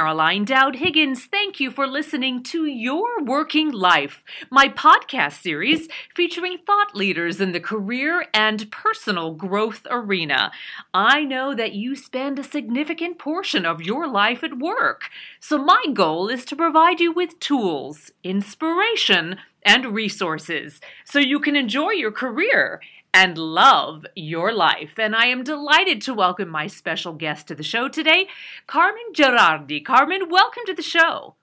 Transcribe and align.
Caroline 0.00 0.46
Dowd 0.46 0.76
Higgins. 0.76 1.26
Thank 1.26 1.60
you 1.60 1.70
for 1.70 1.86
listening 1.86 2.42
to 2.44 2.64
Your 2.64 3.22
Working 3.22 3.70
Life, 3.70 4.24
my 4.48 4.66
podcast 4.66 5.42
series 5.42 5.88
featuring 6.14 6.56
thought 6.56 6.96
leaders 6.96 7.38
in 7.38 7.52
the 7.52 7.60
career 7.60 8.24
and 8.32 8.70
personal 8.70 9.34
growth 9.34 9.86
arena. 9.90 10.52
I 10.94 11.24
know 11.24 11.54
that 11.54 11.74
you 11.74 11.96
spend 11.96 12.38
a 12.38 12.42
significant 12.42 13.18
portion 13.18 13.66
of 13.66 13.82
your 13.82 14.08
life 14.08 14.42
at 14.42 14.56
work, 14.56 15.10
so 15.38 15.58
my 15.58 15.84
goal 15.92 16.28
is 16.28 16.46
to 16.46 16.56
provide 16.56 16.98
you 16.98 17.12
with 17.12 17.38
tools, 17.38 18.10
inspiration, 18.24 19.36
and 19.62 19.94
resources 19.94 20.80
so 21.04 21.18
you 21.18 21.38
can 21.38 21.56
enjoy 21.56 21.90
your 21.90 22.10
career 22.10 22.80
and 23.12 23.36
love 23.36 24.06
your 24.14 24.52
life. 24.52 24.98
And 24.98 25.14
I 25.16 25.26
am 25.26 25.44
delighted 25.44 26.00
to 26.02 26.14
welcome 26.14 26.48
my 26.48 26.66
special 26.66 27.12
guest 27.12 27.48
to 27.48 27.54
the 27.54 27.62
show 27.62 27.88
today, 27.88 28.28
Carmen 28.66 29.12
Gerardi. 29.14 29.84
Carmen, 29.84 30.28
welcome 30.28 30.62
to 30.66 30.74
the 30.74 30.82
show. 30.82 31.34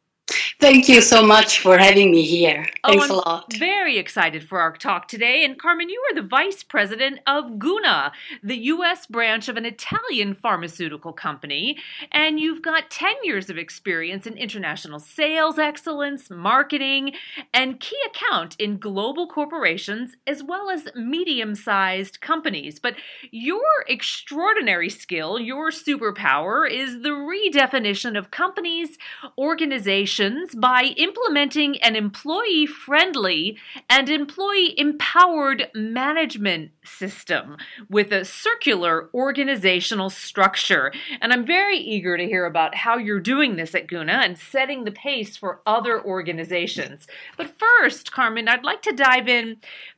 Thank 0.59 0.89
you 0.89 1.01
so 1.01 1.21
much 1.21 1.59
for 1.59 1.77
having 1.77 2.09
me 2.09 2.23
here. 2.23 2.65
Oh, 2.83 2.89
Thanks 2.89 3.11
oh, 3.11 3.13
a 3.13 3.17
lot. 3.17 3.53
Very 3.53 3.99
excited 3.99 4.43
for 4.43 4.59
our 4.59 4.75
talk 4.75 5.07
today. 5.07 5.45
And 5.45 5.59
Carmen, 5.59 5.87
you 5.87 6.03
are 6.09 6.15
the 6.15 6.27
vice 6.27 6.63
president 6.63 7.19
of 7.27 7.59
Guna, 7.59 8.11
the 8.41 8.57
U.S. 8.57 9.05
branch 9.05 9.49
of 9.49 9.57
an 9.57 9.65
Italian 9.65 10.33
pharmaceutical 10.33 11.13
company. 11.13 11.77
And 12.11 12.39
you've 12.39 12.63
got 12.63 12.89
10 12.89 13.17
years 13.21 13.51
of 13.51 13.59
experience 13.59 14.25
in 14.25 14.35
international 14.35 14.99
sales 14.99 15.59
excellence, 15.59 16.31
marketing, 16.31 17.11
and 17.53 17.79
key 17.79 17.99
account 18.07 18.55
in 18.57 18.79
global 18.79 19.27
corporations 19.27 20.15
as 20.25 20.41
well 20.41 20.71
as 20.71 20.89
medium 20.95 21.53
sized 21.53 22.19
companies. 22.19 22.79
But 22.79 22.95
your 23.29 23.85
extraordinary 23.87 24.89
skill, 24.89 25.39
your 25.39 25.69
superpower, 25.69 26.67
is 26.67 27.03
the 27.03 27.09
redefinition 27.09 28.17
of 28.17 28.31
companies, 28.31 28.97
organizations, 29.37 30.46
by 30.55 30.93
implementing 30.97 31.77
an 31.81 31.95
employee 31.95 32.65
friendly 32.65 33.57
and 33.89 34.09
employee 34.09 34.77
empowered 34.77 35.69
management 35.73 36.71
system 36.83 37.57
with 37.89 38.11
a 38.11 38.25
circular 38.25 39.09
organizational 39.13 40.09
structure. 40.09 40.91
And 41.21 41.33
I'm 41.33 41.45
very 41.45 41.77
eager 41.77 42.17
to 42.17 42.25
hear 42.25 42.45
about 42.45 42.75
how 42.75 42.97
you're 42.97 43.19
doing 43.19 43.55
this 43.55 43.75
at 43.75 43.87
Guna 43.87 44.21
and 44.23 44.37
setting 44.37 44.83
the 44.83 44.91
pace 44.91 45.37
for 45.37 45.61
other 45.65 46.03
organizations. 46.03 47.07
But 47.37 47.57
first, 47.57 48.11
Carmen, 48.11 48.47
I'd 48.47 48.63
like 48.63 48.81
to 48.83 48.93
dive 48.93 49.27
in 49.27 49.57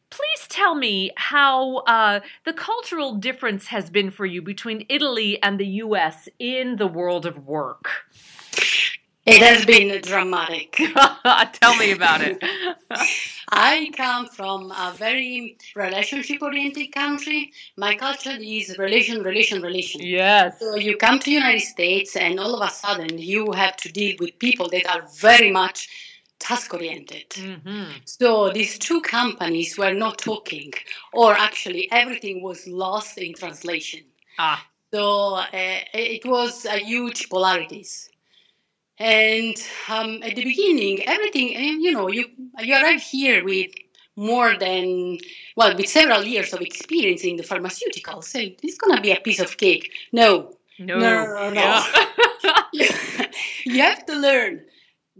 please 0.09 0.47
tell 0.47 0.75
me 0.75 1.11
how 1.17 1.77
uh, 1.79 2.19
the 2.45 2.53
cultural 2.53 3.15
difference 3.15 3.67
has 3.67 3.89
been 3.89 4.11
for 4.11 4.25
you 4.25 4.41
between 4.41 4.85
Italy 4.89 5.41
and 5.43 5.59
the 5.59 5.67
US 5.83 6.27
in 6.39 6.77
the 6.77 6.87
world 6.87 7.25
of 7.25 7.45
work. 7.45 7.89
It 9.29 9.41
has 9.43 9.65
been 9.65 10.01
dramatic. 10.01 10.71
Tell 11.61 11.75
me 11.75 11.91
about 11.91 12.21
it. 12.21 12.43
I 13.49 13.91
come 13.95 14.27
from 14.27 14.71
a 14.71 14.93
very 14.97 15.57
relationship 15.75 16.41
oriented 16.41 16.91
country. 16.91 17.51
My 17.77 17.95
culture 17.95 18.37
is 18.39 18.77
relation, 18.79 19.21
relation, 19.21 19.61
relation. 19.61 20.01
Yes. 20.01 20.59
So 20.59 20.75
you 20.77 20.97
come 20.97 21.19
to 21.19 21.25
the 21.25 21.31
United 21.31 21.61
States 21.61 22.15
and 22.15 22.39
all 22.39 22.55
of 22.59 22.67
a 22.67 22.71
sudden 22.71 23.19
you 23.19 23.51
have 23.51 23.75
to 23.77 23.91
deal 23.91 24.15
with 24.19 24.39
people 24.39 24.67
that 24.69 24.89
are 24.89 25.07
very 25.19 25.51
much 25.51 25.87
task 26.39 26.73
oriented. 26.73 27.29
Mm-hmm. 27.29 27.91
So 28.05 28.49
these 28.49 28.79
two 28.79 29.01
companies 29.01 29.77
were 29.77 29.93
not 29.93 30.17
talking, 30.17 30.73
or 31.13 31.33
actually 31.33 31.91
everything 31.91 32.41
was 32.41 32.65
lost 32.67 33.17
in 33.17 33.33
translation. 33.33 34.01
Ah. 34.39 34.65
So 34.91 35.35
uh, 35.35 35.45
it 35.93 36.25
was 36.25 36.65
a 36.65 36.79
huge 36.79 37.29
polarities. 37.29 38.09
And 38.99 39.55
um, 39.87 40.21
at 40.23 40.35
the 40.35 40.43
beginning, 40.43 41.07
everything, 41.07 41.55
and 41.55 41.81
you 41.81 41.91
know, 41.91 42.09
you, 42.09 42.25
you 42.59 42.73
arrive 42.75 43.01
here 43.01 43.43
with 43.43 43.71
more 44.15 44.57
than, 44.57 45.17
well, 45.55 45.75
with 45.75 45.87
several 45.87 46.23
years 46.23 46.53
of 46.53 46.59
experience 46.61 47.23
in 47.23 47.37
the 47.37 47.43
pharmaceuticals. 47.43 48.25
So 48.25 48.39
it's 48.39 48.77
going 48.77 48.95
to 48.97 49.01
be 49.01 49.11
a 49.11 49.19
piece 49.19 49.39
of 49.39 49.57
cake. 49.57 49.91
No. 50.11 50.53
No, 50.77 50.97
no, 50.99 51.49
no. 51.49 51.51
no. 51.51 51.83
You 53.65 53.81
have 53.81 54.05
to 54.05 54.15
learn 54.15 54.61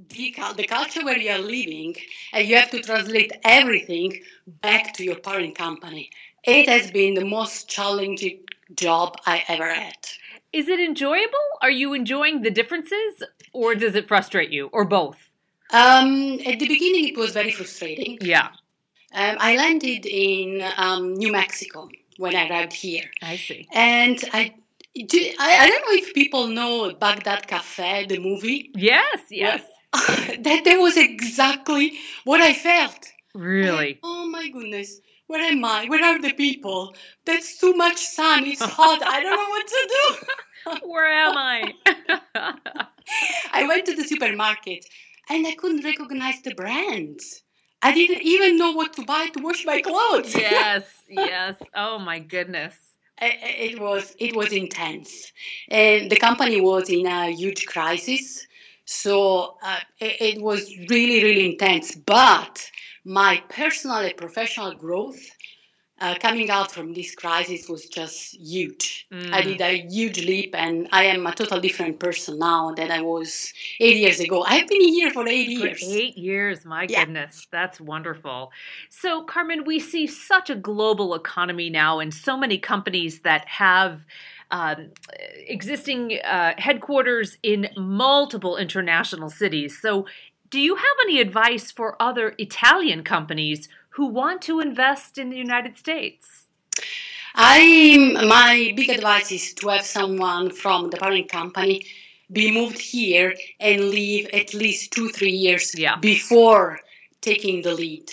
the, 0.10 0.34
the 0.56 0.66
culture 0.66 1.04
where 1.04 1.18
you 1.18 1.32
are 1.32 1.40
living 1.40 1.96
and 2.34 2.48
you 2.48 2.56
have 2.56 2.72
to 2.72 2.80
translate 2.82 3.32
everything 3.44 4.22
back 4.48 4.94
to 4.94 5.04
your 5.04 5.18
parent 5.18 5.58
company. 5.58 6.10
It 6.44 6.70
has 6.70 6.92
been 6.92 7.14
the 7.14 7.26
most 7.26 7.70
challenging 7.70 8.40
job 8.76 9.18
I 9.26 9.44
ever 9.48 9.74
had. 9.74 9.98
Is 10.52 10.68
it 10.68 10.80
enjoyable? 10.80 11.48
Are 11.62 11.70
you 11.70 11.94
enjoying 11.94 12.42
the 12.42 12.50
differences 12.50 13.24
or 13.54 13.76
does 13.76 13.96
it 13.96 14.08
frustrate 14.08 14.50
you 14.50 14.70
or 14.74 14.86
both? 14.86 15.18
Um, 15.72 16.40
at 16.46 16.58
the 16.60 16.68
beginning, 16.68 17.08
it 17.08 17.18
was 17.18 17.32
very 17.32 17.52
frustrating. 17.52 18.18
Yeah. 18.22 18.48
Um, 19.14 19.38
I 19.40 19.56
landed 19.58 20.06
in 20.06 20.64
um, 20.78 21.14
New 21.14 21.32
Mexico 21.32 21.90
when 22.18 22.36
I 22.36 22.50
arrived 22.50 22.74
here. 22.74 23.04
I 23.22 23.38
see. 23.38 23.68
And 23.72 24.18
I, 24.34 24.56
do, 24.96 25.20
I, 25.40 25.58
I 25.58 25.70
don't 25.70 25.82
know 25.82 26.04
if 26.04 26.14
people 26.14 26.48
know 26.48 26.94
Baghdad 26.94 27.48
Cafe, 27.48 28.08
the 28.08 28.20
movie. 28.20 28.72
Yes, 28.76 29.20
yes. 29.30 29.62
that 29.94 30.62
that 30.66 30.80
was 30.80 30.98
exactly 30.98 31.98
what 32.24 32.42
I 32.42 32.54
felt. 32.54 33.08
Really? 33.34 33.96
I, 33.96 34.00
oh 34.04 34.28
my 34.28 34.50
goodness. 34.50 35.00
Where 35.30 35.42
am 35.42 35.64
I? 35.64 35.86
Where 35.86 36.04
are 36.04 36.20
the 36.20 36.34
people? 36.34 36.96
That's 37.26 37.58
too 37.60 37.74
much 37.76 37.98
sun. 37.98 38.48
It's 38.48 38.66
hot. 38.66 39.02
I 39.04 39.22
don't 39.22 39.38
know 39.38 39.50
what 39.50 39.68
to 39.68 39.90
do. 39.96 40.88
Where 40.92 41.06
am 41.06 41.38
I? 41.38 41.74
I 43.54 43.68
went 43.68 43.86
to 43.86 43.96
the 43.96 44.04
supermarket 44.04 44.86
and 45.30 45.46
I 45.48 45.54
couldn't 45.56 45.84
recognize 45.86 46.42
the 46.42 46.56
brands. 46.56 47.44
I 47.82 47.94
didn't 47.94 48.24
even 48.24 48.58
know 48.58 48.72
what 48.72 48.94
to 48.94 49.06
buy 49.06 49.28
to 49.28 49.44
wash 49.44 49.66
my 49.66 49.82
clothes. 49.90 50.36
yes, 50.36 50.86
yes. 51.08 51.56
Oh 51.76 52.00
my 52.00 52.20
goodness. 52.20 52.76
It 53.22 53.80
was 53.80 54.16
it 54.20 54.36
was 54.36 54.52
intense, 54.52 55.32
and 55.70 56.10
the 56.10 56.16
company 56.18 56.60
was 56.62 56.90
in 56.90 57.06
a 57.06 57.30
huge 57.32 57.66
crisis. 57.68 58.48
So 58.86 59.58
uh, 59.62 59.80
it, 60.00 60.38
it 60.38 60.42
was 60.42 60.76
really 60.90 61.24
really 61.24 61.52
intense. 61.52 61.96
But 61.96 62.70
my 63.06 63.44
personal 63.50 63.98
and 63.98 64.18
professional 64.18 64.76
growth 64.76 65.20
uh, 66.02 66.16
coming 66.20 66.50
out 66.50 66.72
from 66.72 66.94
this 66.94 67.14
crisis 67.14 67.68
was 67.68 67.86
just 67.88 68.36
huge. 68.36 69.08
Mm. 69.12 69.34
I 69.34 69.42
did 69.42 69.62
a 69.62 69.86
huge 69.90 70.26
leap, 70.26 70.56
and 70.56 70.88
I 70.92 71.06
am 71.06 71.28
a 71.28 71.34
total 71.34 71.60
different 71.60 72.00
person 72.00 72.40
now 72.40 72.74
than 72.74 72.92
I 72.92 73.02
was 73.02 73.54
eight 73.80 73.98
years 73.98 74.20
ago. 74.20 74.44
I've 74.44 74.68
been 74.68 74.82
here 74.82 75.12
for 75.12 75.28
eight 75.28 75.58
for 75.58 75.68
years. 75.68 75.84
Eight 75.84 76.18
years, 76.18 76.66
my 76.66 76.88
yeah. 76.90 77.04
goodness, 77.04 77.48
that's 77.52 77.82
wonderful. 77.82 78.52
So, 78.90 79.24
Carmen, 79.24 79.66
we 79.66 79.80
see 79.80 80.08
such 80.08 80.50
a 80.50 80.56
global 80.56 81.16
economy 81.16 81.70
now, 81.70 82.00
and 82.00 82.14
so 82.14 82.38
many 82.38 82.58
companies 82.58 83.22
that 83.22 83.48
have. 83.48 84.06
Um, 84.52 84.94
existing 85.46 86.18
uh, 86.26 86.56
headquarters 86.58 87.38
in 87.44 87.70
multiple 87.78 88.58
international 88.58 89.30
cities. 89.30 89.80
So, 89.80 90.08
do 90.50 90.60
you 90.60 90.76
have 90.76 90.98
any 91.04 91.20
advice 91.20 91.72
for 91.72 91.96
other 92.02 92.34
Italian 92.38 93.04
companies 93.04 93.70
who 93.90 94.08
want 94.08 94.42
to 94.44 94.60
invest 94.60 95.18
in 95.18 95.30
the 95.30 95.38
United 95.38 95.78
States? 95.78 96.48
I 97.36 98.16
my 98.28 98.74
big 98.76 98.90
advice 98.90 99.32
is 99.32 99.54
to 99.56 99.70
have 99.70 99.86
someone 99.86 100.50
from 100.50 100.90
the 100.90 100.98
parent 100.98 101.30
company 101.30 101.86
be 102.32 102.52
moved 102.52 102.80
here 102.80 103.36
and 103.60 103.90
live 103.90 104.28
at 104.34 104.54
least 104.54 104.92
two 104.92 105.10
three 105.10 105.32
years 105.32 105.78
yeah. 105.78 105.96
before 105.98 106.80
taking 107.22 107.62
the 107.62 107.74
lead 107.74 108.10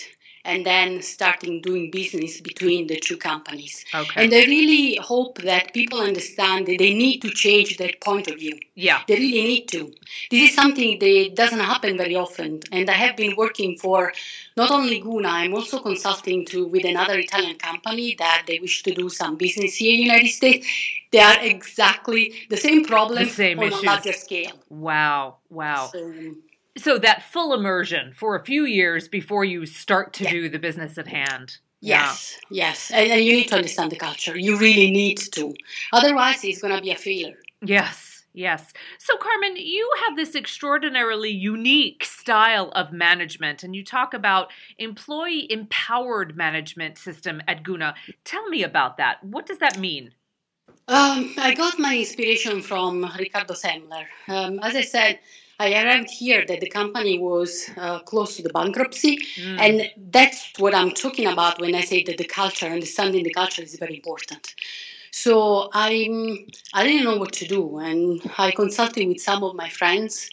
and 0.47 0.65
then 0.65 1.01
starting 1.01 1.61
doing 1.61 1.91
business 1.91 2.39
between 2.39 2.87
the 2.87 2.97
two 2.97 3.17
companies. 3.17 3.83
Okay. 3.93 4.23
And 4.23 4.33
I 4.33 4.43
really 4.45 4.95
hope 4.95 5.41
that 5.41 5.73
people 5.73 5.99
understand 5.99 6.67
that 6.67 6.77
they 6.79 6.93
need 6.93 7.21
to 7.23 7.29
change 7.29 7.75
that 7.77 7.99
point 7.99 8.27
of 8.29 8.35
view. 8.35 8.57
Yeah. 8.75 9.01
They 9.07 9.15
really 9.15 9.45
need 9.51 9.67
to. 9.75 9.93
This 10.31 10.49
is 10.49 10.55
something 10.55 10.99
that 10.99 11.31
doesn't 11.35 11.59
happen 11.59 11.97
very 11.97 12.15
often. 12.15 12.61
And 12.71 12.89
I 12.89 12.93
have 12.93 13.17
been 13.17 13.35
working 13.35 13.77
for 13.77 14.13
not 14.55 14.71
only 14.71 14.99
Guna, 15.01 15.27
I'm 15.27 15.53
also 15.53 15.79
consulting 15.79 16.45
to 16.45 16.65
with 16.65 16.85
another 16.85 17.19
Italian 17.19 17.57
company 17.57 18.15
that 18.17 18.43
they 18.47 18.59
wish 18.59 18.83
to 18.83 18.93
do 18.93 19.09
some 19.09 19.35
business 19.35 19.75
here 19.75 19.91
in 19.91 19.97
the 19.97 20.03
United 20.03 20.29
States. 20.29 20.65
They 21.11 21.19
are 21.19 21.39
exactly 21.41 22.33
the 22.49 22.57
same 22.57 22.85
problem 22.85 23.25
the 23.25 23.29
same 23.29 23.59
on 23.59 23.65
issues. 23.65 23.83
a 23.83 23.85
larger 23.85 24.13
scale. 24.13 24.55
Wow, 24.69 25.37
wow. 25.49 25.89
So, 25.91 25.99
so 26.77 26.97
that 26.99 27.23
full 27.23 27.53
immersion 27.53 28.13
for 28.13 28.35
a 28.35 28.43
few 28.43 28.65
years 28.65 29.07
before 29.07 29.43
you 29.43 29.65
start 29.65 30.13
to 30.13 30.23
yeah. 30.23 30.31
do 30.31 30.49
the 30.49 30.59
business 30.59 30.97
at 30.97 31.07
hand. 31.07 31.57
Yes, 31.81 32.37
yeah. 32.49 32.67
yes. 32.67 32.91
And, 32.91 33.23
you 33.23 33.33
need 33.33 33.49
to 33.49 33.55
understand 33.55 33.91
the 33.91 33.97
culture. 33.97 34.37
You 34.37 34.57
really 34.57 34.91
need 34.91 35.17
to. 35.33 35.53
Otherwise, 35.93 36.43
it's 36.43 36.61
going 36.61 36.75
to 36.75 36.81
be 36.81 36.91
a 36.91 36.95
failure. 36.95 37.37
Yes, 37.61 38.25
yes. 38.33 38.73
So, 38.97 39.15
Carmen, 39.17 39.55
you 39.57 39.89
have 40.05 40.15
this 40.15 40.35
extraordinarily 40.35 41.29
unique 41.29 42.03
style 42.03 42.71
of 42.71 42.91
management, 42.91 43.63
and 43.63 43.75
you 43.75 43.83
talk 43.83 44.13
about 44.13 44.51
employee 44.79 45.51
empowered 45.51 46.35
management 46.35 46.97
system 46.97 47.41
at 47.47 47.63
Guna. 47.63 47.93
Tell 48.23 48.47
me 48.49 48.63
about 48.63 48.97
that. 48.97 49.23
What 49.23 49.45
does 49.45 49.59
that 49.59 49.77
mean? 49.77 50.11
Um, 50.87 51.33
I 51.37 51.53
got 51.53 51.77
my 51.77 51.97
inspiration 51.97 52.61
from 52.61 53.05
Ricardo 53.19 53.53
Semler. 53.53 54.05
Um, 54.29 54.59
as 54.63 54.75
I 54.75 54.81
said, 54.81 55.19
I 55.59 55.73
arrived 55.73 56.11
here 56.11 56.45
that 56.47 56.59
the 56.59 56.69
company 56.69 57.17
was 57.17 57.69
uh, 57.77 57.99
close 57.99 58.35
to 58.37 58.43
the 58.43 58.49
bankruptcy, 58.49 59.17
mm. 59.17 59.59
and 59.59 59.91
that's 60.11 60.51
what 60.59 60.75
I'm 60.75 60.91
talking 60.91 61.25
about 61.25 61.59
when 61.59 61.73
I 61.73 61.81
say 61.81 62.03
that 62.03 62.17
the 62.17 62.25
culture, 62.25 62.67
understanding 62.67 63.23
the 63.23 63.33
culture, 63.33 63.63
is 63.63 63.75
very 63.75 63.95
important. 63.95 64.53
So 65.11 65.69
I 65.73 65.91
I 66.73 66.83
didn't 66.83 67.05
know 67.05 67.17
what 67.17 67.33
to 67.33 67.47
do, 67.47 67.79
and 67.79 68.21
I 68.37 68.51
consulted 68.51 69.07
with 69.07 69.19
some 69.19 69.43
of 69.43 69.55
my 69.55 69.69
friends, 69.69 70.29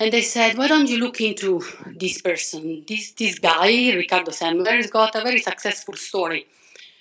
and 0.00 0.12
they 0.12 0.22
said, 0.22 0.58
"Why 0.58 0.66
don't 0.66 0.88
you 0.88 0.98
look 0.98 1.20
into 1.20 1.62
this 1.94 2.20
person? 2.20 2.84
This 2.88 3.12
this 3.12 3.38
guy, 3.38 3.92
Ricardo 3.92 4.32
Semler, 4.32 4.76
has 4.76 4.90
got 4.90 5.14
a 5.14 5.22
very 5.22 5.40
successful 5.40 5.94
story, 5.94 6.46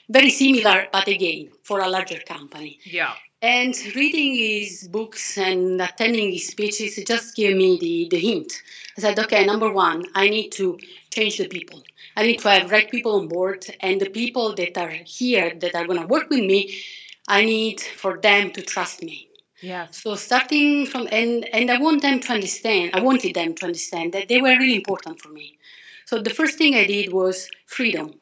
very 0.09 0.30
similar, 0.30 0.88
but 0.92 1.07
again 1.07 1.50
for 1.63 1.80
a 1.80 1.89
larger 1.89 2.19
company." 2.19 2.80
Yeah. 2.83 3.15
And 3.42 3.75
reading 3.95 4.34
his 4.34 4.88
books 4.88 5.38
and 5.38 5.80
attending 5.80 6.31
his 6.31 6.48
speeches 6.48 7.00
just 7.06 7.36
gave 7.36 7.56
me 7.56 7.78
the, 7.78 8.07
the 8.10 8.19
hint. 8.19 8.51
I 8.98 9.01
said, 9.01 9.19
okay, 9.19 9.45
number 9.45 9.72
one, 9.72 10.06
I 10.16 10.28
need 10.28 10.50
to 10.54 10.80
change 11.12 11.38
the 11.38 11.48
people. 11.48 11.84
I 12.16 12.25
need 12.25 12.39
to 12.39 12.50
have 12.50 12.72
right 12.72 12.89
people 12.89 13.19
on 13.19 13.28
board, 13.28 13.63
and 13.81 14.01
the 14.01 14.10
people 14.10 14.56
that 14.56 14.75
are 14.75 14.89
here 14.89 15.54
that 15.60 15.75
are 15.75 15.86
going 15.86 16.01
to 16.01 16.07
work 16.07 16.31
with 16.31 16.39
me, 16.39 16.80
I 17.28 17.45
need 17.45 17.80
for 17.80 18.18
them 18.18 18.51
to 18.54 18.62
trust 18.63 19.04
me. 19.04 19.30
Yeah. 19.62 19.88
So 19.92 20.16
starting 20.16 20.86
from 20.86 21.07
and 21.12 21.45
and 21.54 21.69
I 21.69 21.80
want 21.80 22.01
them 22.01 22.19
to 22.19 22.33
understand. 22.33 22.92
I 22.94 23.01
wanted 23.01 23.36
them 23.36 23.54
to 23.56 23.66
understand 23.66 24.13
that 24.13 24.30
they 24.30 24.42
were 24.42 24.57
really 24.57 24.75
important 24.75 25.19
for 25.22 25.30
me. 25.30 25.57
So 26.06 26.22
the 26.22 26.30
first 26.30 26.57
thing 26.57 26.75
I 26.75 26.86
did 26.86 27.12
was 27.12 27.50
freedom. 27.66 28.13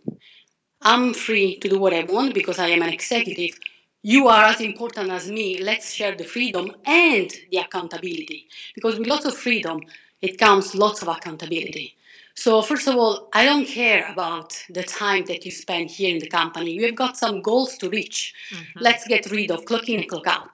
I'm 0.82 1.14
free 1.14 1.58
to 1.60 1.70
do 1.70 1.80
what 1.80 1.94
I 1.94 2.04
want 2.04 2.34
because 2.34 2.60
I 2.60 2.68
am 2.68 2.82
an 2.82 2.90
executive 2.90 3.60
you 4.06 4.28
are 4.28 4.44
as 4.44 4.62
important 4.62 5.10
as 5.10 5.32
me. 5.32 5.58
Let's 5.64 5.92
share 5.92 6.16
the 6.16 6.26
freedom 6.26 6.72
and 6.86 7.28
the 7.50 7.58
accountability. 7.58 8.48
Because 8.76 9.00
with 9.00 9.08
lots 9.08 9.26
of 9.26 9.36
freedom, 9.36 9.82
it 10.22 10.38
comes 10.38 10.76
lots 10.76 11.02
of 11.02 11.08
accountability. 11.08 11.96
So, 12.36 12.62
first 12.62 12.88
of 12.88 12.98
all, 12.98 13.30
I 13.34 13.46
don't 13.46 13.66
care 13.66 14.08
about 14.12 14.64
the 14.70 14.84
time 14.84 15.26
that 15.26 15.44
you 15.44 15.50
spend 15.50 15.90
here 15.90 16.14
in 16.14 16.20
the 16.20 16.30
company. 16.30 16.70
You 16.70 16.86
have 16.86 16.96
got 16.96 17.18
some 17.18 17.42
goals 17.42 17.80
to 17.80 17.90
reach. 17.90 18.36
Mm-hmm. 18.52 18.80
Let's 18.80 19.08
get 19.08 19.32
rid 19.32 19.50
of 19.50 19.66
clock 19.66 19.90
in 19.90 20.02
and 20.02 20.08
clock 20.08 20.28
out. 20.28 20.54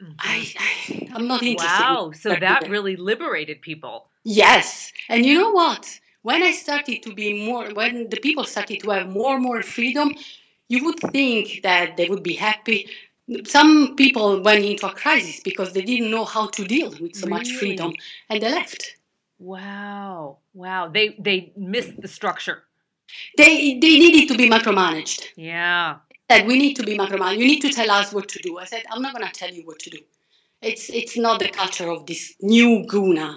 Mm-hmm. 0.00 0.12
I, 0.20 0.52
I, 0.60 1.16
am 1.16 1.26
not 1.26 1.42
interested. 1.42 1.82
Wow, 1.82 2.10
in 2.10 2.14
so 2.14 2.36
that 2.36 2.68
really 2.68 2.94
liberated 2.94 3.62
people. 3.62 4.06
Yes. 4.22 4.92
And 5.08 5.26
you 5.26 5.40
know 5.40 5.50
what? 5.50 5.98
When 6.22 6.44
I 6.44 6.52
started 6.52 7.02
to 7.02 7.12
be 7.12 7.44
more, 7.48 7.68
when 7.74 8.10
the 8.10 8.18
people 8.18 8.44
started 8.44 8.78
to 8.82 8.90
have 8.90 9.08
more 9.08 9.34
and 9.34 9.42
more 9.42 9.60
freedom, 9.62 10.14
you 10.72 10.82
would 10.86 11.00
think 11.16 11.60
that 11.62 11.98
they 11.98 12.08
would 12.08 12.22
be 12.22 12.32
happy. 12.32 12.88
Some 13.44 13.94
people 13.94 14.40
went 14.42 14.64
into 14.64 14.86
a 14.86 14.94
crisis 15.02 15.40
because 15.40 15.74
they 15.74 15.82
didn't 15.82 16.10
know 16.10 16.24
how 16.24 16.46
to 16.56 16.64
deal 16.64 16.90
with 17.00 17.14
so 17.14 17.26
really? 17.26 17.38
much 17.38 17.48
freedom 17.60 17.92
and 18.30 18.42
they 18.42 18.50
left. 18.50 18.96
Wow. 19.38 20.38
Wow. 20.54 20.88
They 20.88 21.06
they 21.26 21.52
missed 21.56 22.00
the 22.00 22.08
structure. 22.08 22.58
They 23.36 23.52
they 23.84 23.94
needed 24.04 24.24
to 24.32 24.36
be 24.42 24.48
micromanaged. 24.48 25.20
Yeah. 25.36 25.96
That 26.30 26.46
we 26.46 26.56
need 26.62 26.74
to 26.80 26.84
be 26.90 26.96
micromanaged. 26.96 27.38
You 27.42 27.48
need 27.52 27.64
to 27.68 27.72
tell 27.78 27.90
us 27.90 28.12
what 28.16 28.26
to 28.30 28.38
do. 28.46 28.58
I 28.58 28.64
said, 28.64 28.82
I'm 28.90 29.02
not 29.02 29.12
gonna 29.14 29.30
tell 29.40 29.52
you 29.58 29.64
what 29.68 29.78
to 29.80 29.90
do. 29.90 30.00
It's 30.62 30.88
it's 31.00 31.16
not 31.18 31.38
the 31.44 31.50
culture 31.60 31.90
of 31.96 32.06
this 32.06 32.34
new 32.40 32.86
Guna. 32.86 33.28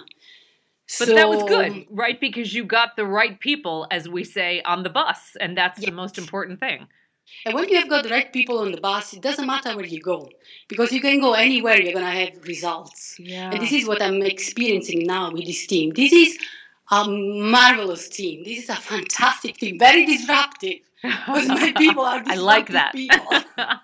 But 0.98 1.08
so, 1.08 1.14
that 1.14 1.28
was 1.28 1.42
good, 1.42 1.84
right? 1.90 2.18
Because 2.20 2.54
you 2.54 2.62
got 2.64 2.94
the 2.94 3.04
right 3.04 3.38
people, 3.40 3.88
as 3.90 4.08
we 4.08 4.22
say, 4.22 4.62
on 4.62 4.84
the 4.84 4.92
bus, 5.00 5.20
and 5.40 5.58
that's 5.60 5.80
yes. 5.80 5.86
the 5.90 5.96
most 6.02 6.16
important 6.16 6.60
thing. 6.60 6.86
And 7.44 7.54
when 7.54 7.68
you 7.68 7.76
have 7.76 7.88
got 7.88 8.04
the 8.04 8.10
right 8.10 8.32
people 8.32 8.58
on 8.58 8.72
the 8.72 8.80
bus, 8.80 9.12
it 9.12 9.22
doesn't 9.22 9.46
matter 9.46 9.76
where 9.76 9.86
you 9.86 10.00
go 10.00 10.30
because 10.68 10.92
you 10.92 11.00
can 11.00 11.20
go 11.20 11.34
anywhere, 11.34 11.80
you're 11.80 11.92
going 11.92 12.04
to 12.04 12.10
have 12.10 12.42
results. 12.46 13.18
Yeah. 13.18 13.50
And 13.50 13.60
this 13.62 13.72
is 13.72 13.86
what 13.86 14.02
I'm 14.02 14.22
experiencing 14.22 15.04
now 15.04 15.30
with 15.30 15.46
this 15.46 15.66
team. 15.66 15.92
This 15.94 16.12
is 16.12 16.38
a 16.90 17.04
marvelous 17.08 18.08
team. 18.08 18.44
This 18.44 18.64
is 18.64 18.68
a 18.68 18.76
fantastic 18.76 19.58
team, 19.58 19.78
very 19.78 20.04
disruptive 20.06 20.80
because 21.02 21.48
my 21.48 21.72
people 21.76 22.04
are 22.04 22.22
I 22.26 22.34
like 22.36 22.68
that. 22.68 22.92
people. 22.92 23.42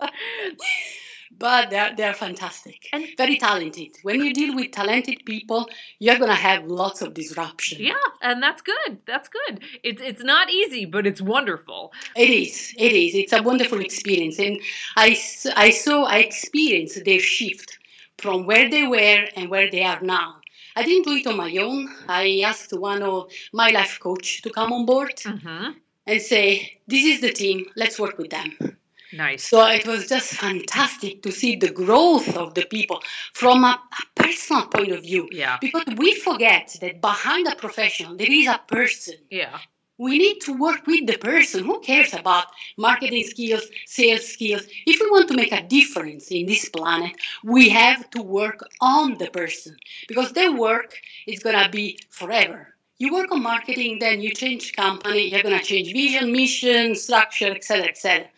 but 1.42 1.70
they're, 1.70 1.92
they're 1.96 2.14
fantastic 2.14 2.88
and 2.92 3.04
very 3.18 3.36
talented. 3.36 3.90
When 4.04 4.24
you 4.24 4.32
deal 4.32 4.54
with 4.54 4.70
talented 4.70 5.26
people, 5.26 5.68
you're 5.98 6.16
going 6.16 6.30
to 6.30 6.36
have 6.36 6.64
lots 6.66 7.02
of 7.02 7.14
disruption. 7.14 7.82
Yeah, 7.82 7.94
and 8.20 8.40
that's 8.40 8.62
good. 8.62 8.98
That's 9.06 9.28
good. 9.28 9.60
It's, 9.82 10.00
it's 10.00 10.22
not 10.22 10.50
easy, 10.50 10.84
but 10.84 11.04
it's 11.04 11.20
wonderful. 11.20 11.92
It 12.14 12.30
is. 12.30 12.72
It 12.78 12.92
is. 12.92 13.16
It's 13.16 13.32
a 13.32 13.42
wonderful 13.42 13.80
experience. 13.80 14.38
And 14.38 14.60
I, 14.96 15.18
I 15.56 15.70
saw, 15.70 16.04
I 16.04 16.18
experienced 16.18 17.04
their 17.04 17.18
shift 17.18 17.76
from 18.18 18.46
where 18.46 18.70
they 18.70 18.86
were 18.86 19.26
and 19.34 19.50
where 19.50 19.68
they 19.68 19.82
are 19.82 20.00
now. 20.00 20.36
I 20.76 20.84
didn't 20.84 21.06
do 21.06 21.12
it 21.14 21.26
on 21.26 21.36
my 21.36 21.56
own. 21.56 21.88
I 22.08 22.42
asked 22.46 22.72
one 22.72 23.02
of 23.02 23.32
my 23.52 23.70
life 23.70 23.98
coach 24.00 24.42
to 24.42 24.50
come 24.50 24.72
on 24.72 24.86
board 24.86 25.16
mm-hmm. 25.16 25.72
and 26.06 26.22
say, 26.22 26.78
"This 26.86 27.04
is 27.04 27.20
the 27.20 27.32
team. 27.32 27.66
Let's 27.76 27.98
work 27.98 28.16
with 28.16 28.30
them." 28.30 28.78
Nice. 29.12 29.44
So 29.44 29.66
it 29.66 29.86
was 29.86 30.08
just 30.08 30.32
fantastic 30.32 31.22
to 31.22 31.30
see 31.30 31.56
the 31.56 31.70
growth 31.70 32.34
of 32.34 32.54
the 32.54 32.64
people 32.64 33.02
from 33.34 33.62
a, 33.62 33.78
a, 33.78 34.22
personal 34.22 34.66
point 34.66 34.92
of 34.92 35.02
view. 35.02 35.28
Yeah. 35.30 35.58
Because 35.60 35.84
we 35.96 36.14
forget 36.14 36.76
that 36.80 37.00
behind 37.02 37.46
a 37.46 37.54
professional 37.54 38.16
there 38.16 38.32
is 38.32 38.46
a 38.46 38.60
person. 38.66 39.16
Yeah. 39.30 39.58
We 39.98 40.18
need 40.18 40.40
to 40.40 40.58
work 40.58 40.86
with 40.86 41.06
the 41.06 41.18
person. 41.18 41.64
Who 41.64 41.78
cares 41.80 42.14
about 42.14 42.46
marketing 42.78 43.24
skills, 43.24 43.68
sales 43.86 44.26
skills? 44.26 44.62
If 44.86 44.98
we 45.00 45.10
want 45.10 45.28
to 45.28 45.36
make 45.36 45.52
a 45.52 45.62
difference 45.62 46.28
in 46.28 46.46
this 46.46 46.68
planet, 46.70 47.12
we 47.44 47.68
have 47.68 48.08
to 48.10 48.22
work 48.22 48.66
on 48.80 49.18
the 49.18 49.28
person 49.28 49.76
because 50.08 50.32
their 50.32 50.52
work 50.52 50.96
is 51.26 51.40
going 51.40 51.62
to 51.62 51.70
be 51.70 51.98
forever. 52.08 52.74
You 52.98 53.12
work 53.12 53.30
on 53.30 53.42
marketing, 53.42 53.98
then 53.98 54.22
you 54.22 54.30
change 54.32 54.72
company, 54.72 55.30
you're 55.30 55.42
going 55.42 55.58
to 55.58 55.64
change 55.64 55.92
vision, 55.92 56.32
mission, 56.32 56.94
structure, 56.94 57.50
etc., 57.50 57.88
etc 57.88 58.28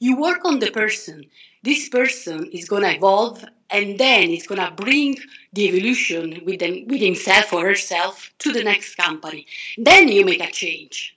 you 0.00 0.16
work 0.16 0.44
on 0.44 0.58
the 0.58 0.70
person. 0.70 1.24
This 1.62 1.88
person 1.88 2.46
is 2.52 2.68
going 2.68 2.82
to 2.82 2.96
evolve 2.96 3.44
and 3.70 3.98
then 3.98 4.30
it's 4.30 4.46
going 4.46 4.60
to 4.60 4.72
bring 4.74 5.16
the 5.52 5.68
evolution 5.68 6.42
with, 6.44 6.60
them, 6.60 6.86
with 6.88 7.00
himself 7.00 7.52
or 7.52 7.64
herself 7.64 8.32
to 8.38 8.52
the 8.52 8.64
next 8.64 8.96
company. 8.96 9.46
Then 9.78 10.08
you 10.08 10.24
make 10.24 10.42
a 10.42 10.50
change. 10.50 11.16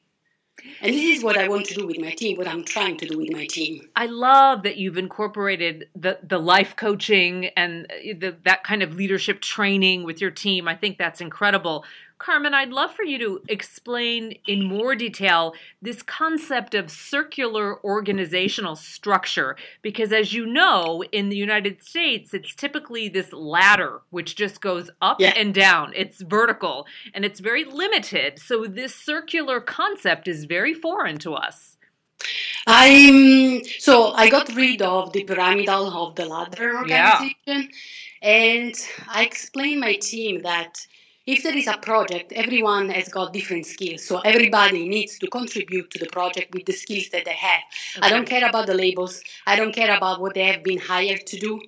And 0.81 0.93
this 0.93 1.17
is 1.17 1.23
what 1.23 1.37
I 1.37 1.47
want 1.49 1.65
to 1.67 1.73
do 1.73 1.85
with 1.85 1.99
my 1.99 2.11
team, 2.11 2.37
what 2.37 2.47
I'm 2.47 2.63
trying 2.63 2.97
to 2.97 3.07
do 3.07 3.17
with 3.17 3.31
my 3.31 3.45
team. 3.47 3.89
I 3.95 4.05
love 4.05 4.63
that 4.63 4.77
you've 4.77 4.97
incorporated 4.97 5.89
the, 5.95 6.19
the 6.23 6.39
life 6.39 6.75
coaching 6.75 7.47
and 7.57 7.85
uh, 7.85 8.13
the, 8.17 8.37
that 8.45 8.63
kind 8.63 8.81
of 8.81 8.95
leadership 8.95 9.41
training 9.41 10.03
with 10.03 10.21
your 10.21 10.31
team. 10.31 10.67
I 10.67 10.75
think 10.75 10.97
that's 10.97 11.19
incredible. 11.19 11.83
Carmen, 12.23 12.53
I'd 12.53 12.69
love 12.69 12.95
for 12.95 13.03
you 13.03 13.19
to 13.19 13.41
explain 13.49 14.37
in 14.47 14.63
more 14.63 14.95
detail 14.95 15.53
this 15.81 16.01
concept 16.01 16.73
of 16.73 16.89
circular 16.89 17.83
organizational 17.83 18.77
structure, 18.77 19.57
because 19.81 20.13
as 20.13 20.31
you 20.31 20.45
know, 20.45 21.03
in 21.11 21.27
the 21.27 21.35
United 21.35 21.83
States, 21.83 22.33
it's 22.33 22.55
typically 22.55 23.09
this 23.09 23.33
ladder 23.33 23.99
which 24.09 24.37
just 24.37 24.61
goes 24.61 24.89
up 25.01 25.19
yeah. 25.19 25.33
and 25.35 25.53
down. 25.53 25.91
It's 25.97 26.21
vertical 26.21 26.85
and 27.13 27.25
it's 27.25 27.41
very 27.41 27.65
limited. 27.65 28.39
So, 28.39 28.67
this 28.67 28.95
circular 28.95 29.59
concept 29.59 30.29
is 30.29 30.45
very 30.45 30.73
foreign 30.73 31.17
to 31.19 31.33
us. 31.33 31.75
I'm 32.67 33.65
so 33.65 34.11
I 34.11 34.29
got 34.29 34.47
rid 34.55 34.81
of 34.81 35.11
the 35.11 35.25
pyramidal 35.25 35.91
of 35.91 36.15
the 36.15 36.25
ladder 36.25 36.77
organization, 36.77 37.35
yeah. 37.45 37.63
and 38.21 38.75
I 39.09 39.23
explained 39.23 39.81
my 39.81 39.95
team 39.95 40.43
that 40.43 40.87
if 41.25 41.43
there 41.43 41.55
is 41.57 41.67
a 41.67 41.77
project, 41.77 42.33
everyone 42.33 42.89
has 42.89 43.07
got 43.07 43.31
different 43.31 43.65
skills. 43.65 44.03
So 44.03 44.19
everybody 44.19 44.87
needs 44.87 45.17
to 45.19 45.27
contribute 45.27 45.89
to 45.91 45.99
the 45.99 46.07
project 46.07 46.53
with 46.53 46.65
the 46.65 46.73
skills 46.73 47.09
that 47.09 47.25
they 47.25 47.33
have. 47.33 47.61
Okay. 47.97 48.07
I 48.07 48.09
don't 48.09 48.27
care 48.27 48.47
about 48.47 48.67
the 48.67 48.73
labels. 48.73 49.23
I 49.47 49.55
don't 49.55 49.73
care 49.73 49.95
about 49.95 50.19
what 50.19 50.33
they 50.33 50.43
have 50.43 50.63
been 50.63 50.79
hired 50.79 51.25
to 51.27 51.39
do. 51.39 51.61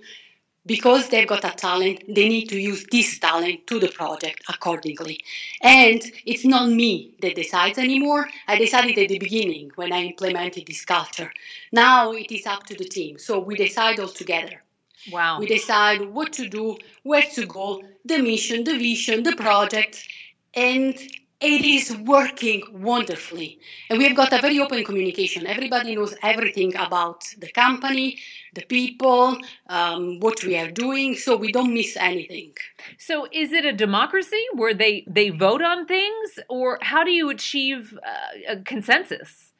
Because 0.67 1.09
they've 1.09 1.27
got 1.27 1.45
a 1.45 1.51
talent, 1.51 2.03
they 2.07 2.27
need 2.27 2.50
to 2.50 2.59
use 2.59 2.88
this 2.91 3.19
talent 3.19 3.67
to 3.67 3.79
the 3.79 3.88
project 3.89 4.41
accordingly. 4.50 5.24
And 5.62 6.01
it's 6.25 6.43
not 6.43 6.71
me 6.71 7.15
that 7.21 7.35
decides 7.35 7.77
anymore. 7.77 8.27
I 8.47 8.57
decided 8.57 8.97
at 8.97 9.09
the 9.09 9.19
beginning 9.19 9.71
when 9.75 9.93
I 9.93 10.01
implemented 10.05 10.65
this 10.65 10.83
culture. 10.83 11.31
Now 11.71 12.13
it 12.13 12.31
is 12.31 12.47
up 12.47 12.63
to 12.63 12.75
the 12.75 12.85
team. 12.85 13.19
So 13.19 13.39
we 13.39 13.55
decide 13.55 14.00
all 14.00 14.07
together. 14.07 14.64
Wow. 15.12 15.39
We 15.39 15.47
decide 15.47 16.01
what 16.01 16.33
to 16.33 16.47
do, 16.47 16.77
where 17.03 17.21
to 17.33 17.45
go, 17.45 17.83
the 18.05 18.19
mission, 18.19 18.63
the 18.63 18.77
vision, 18.77 19.24
the 19.24 19.35
project, 19.35 20.07
and 20.53 20.95
it 21.41 21.65
is 21.65 21.95
working 21.97 22.63
wonderfully. 22.71 23.59
And 23.89 24.00
we 24.00 24.05
have 24.05 24.15
got 24.15 24.31
a 24.33 24.41
very 24.41 24.59
open 24.59 24.83
communication. 24.83 25.45
Everybody 25.45 25.95
knows 25.95 26.15
everything 26.24 26.75
about 26.75 27.24
the 27.38 27.51
company, 27.51 28.19
the 28.53 28.63
people, 28.63 29.38
um, 29.67 30.19
what 30.21 30.43
we 30.43 30.57
are 30.57 30.71
doing, 30.71 31.15
so 31.15 31.35
we 31.35 31.51
don't 31.51 31.74
miss 31.74 31.97
anything. 31.97 32.53
So, 32.97 33.27
is 33.31 33.51
it 33.51 33.65
a 33.65 33.74
democracy 33.74 34.43
where 34.53 34.74
they 34.74 35.03
they 35.07 35.29
vote 35.29 35.62
on 35.62 35.85
things, 35.85 36.39
or 36.50 36.79
how 36.81 37.03
do 37.03 37.12
you 37.12 37.29
achieve 37.29 37.97
uh, 38.03 38.53
a 38.53 38.57
consensus? 38.62 39.51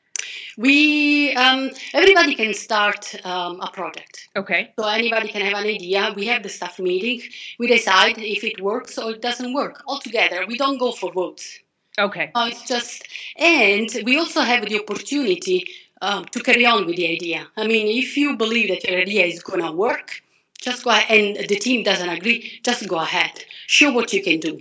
We 0.58 1.34
um, 1.36 1.72
everybody 1.94 2.36
can 2.36 2.54
start 2.54 3.16
um, 3.26 3.60
a 3.62 3.70
project. 3.72 4.30
Okay. 4.36 4.74
So 4.78 4.88
anybody 4.88 5.30
can 5.30 5.42
have 5.42 5.54
an 5.54 5.68
idea. 5.68 6.14
We 6.16 6.26
have 6.28 6.44
the 6.44 6.50
staff 6.50 6.80
meeting. 6.80 7.22
We 7.60 7.68
decide 7.68 8.18
if 8.18 8.44
it 8.44 8.62
works 8.62 8.98
or 8.98 9.12
it 9.12 9.22
doesn't 9.22 9.54
work. 9.54 9.84
All 9.88 10.00
together. 10.00 10.46
We 10.48 10.58
don't 10.58 10.78
go 10.78 10.92
for 10.92 11.12
votes. 11.12 11.60
Okay. 11.98 12.32
Uh, 12.36 12.50
it's 12.52 12.68
just, 12.68 13.08
and 13.38 13.90
we 14.04 14.18
also 14.18 14.42
have 14.42 14.68
the 14.68 14.80
opportunity 14.82 15.66
um, 16.02 16.26
to 16.26 16.42
carry 16.42 16.66
on 16.66 16.86
with 16.86 16.98
the 16.98 17.10
idea. 17.10 17.48
I 17.56 17.68
mean, 17.68 17.88
if 17.88 18.18
you 18.18 18.36
believe 18.36 18.70
that 18.70 18.84
your 18.84 19.00
idea 19.00 19.26
is 19.26 19.42
going 19.42 19.62
to 19.62 19.72
work, 19.72 20.22
just 20.60 20.84
go 20.84 20.90
ahead, 20.90 21.38
and 21.38 21.48
the 21.48 21.56
team 21.56 21.84
doesn't 21.84 22.10
agree, 22.10 22.60
just 22.64 22.88
go 22.88 22.98
ahead. 22.98 23.46
Show 23.68 23.94
what 23.94 24.12
you 24.12 24.22
can 24.22 24.40
do. 24.40 24.60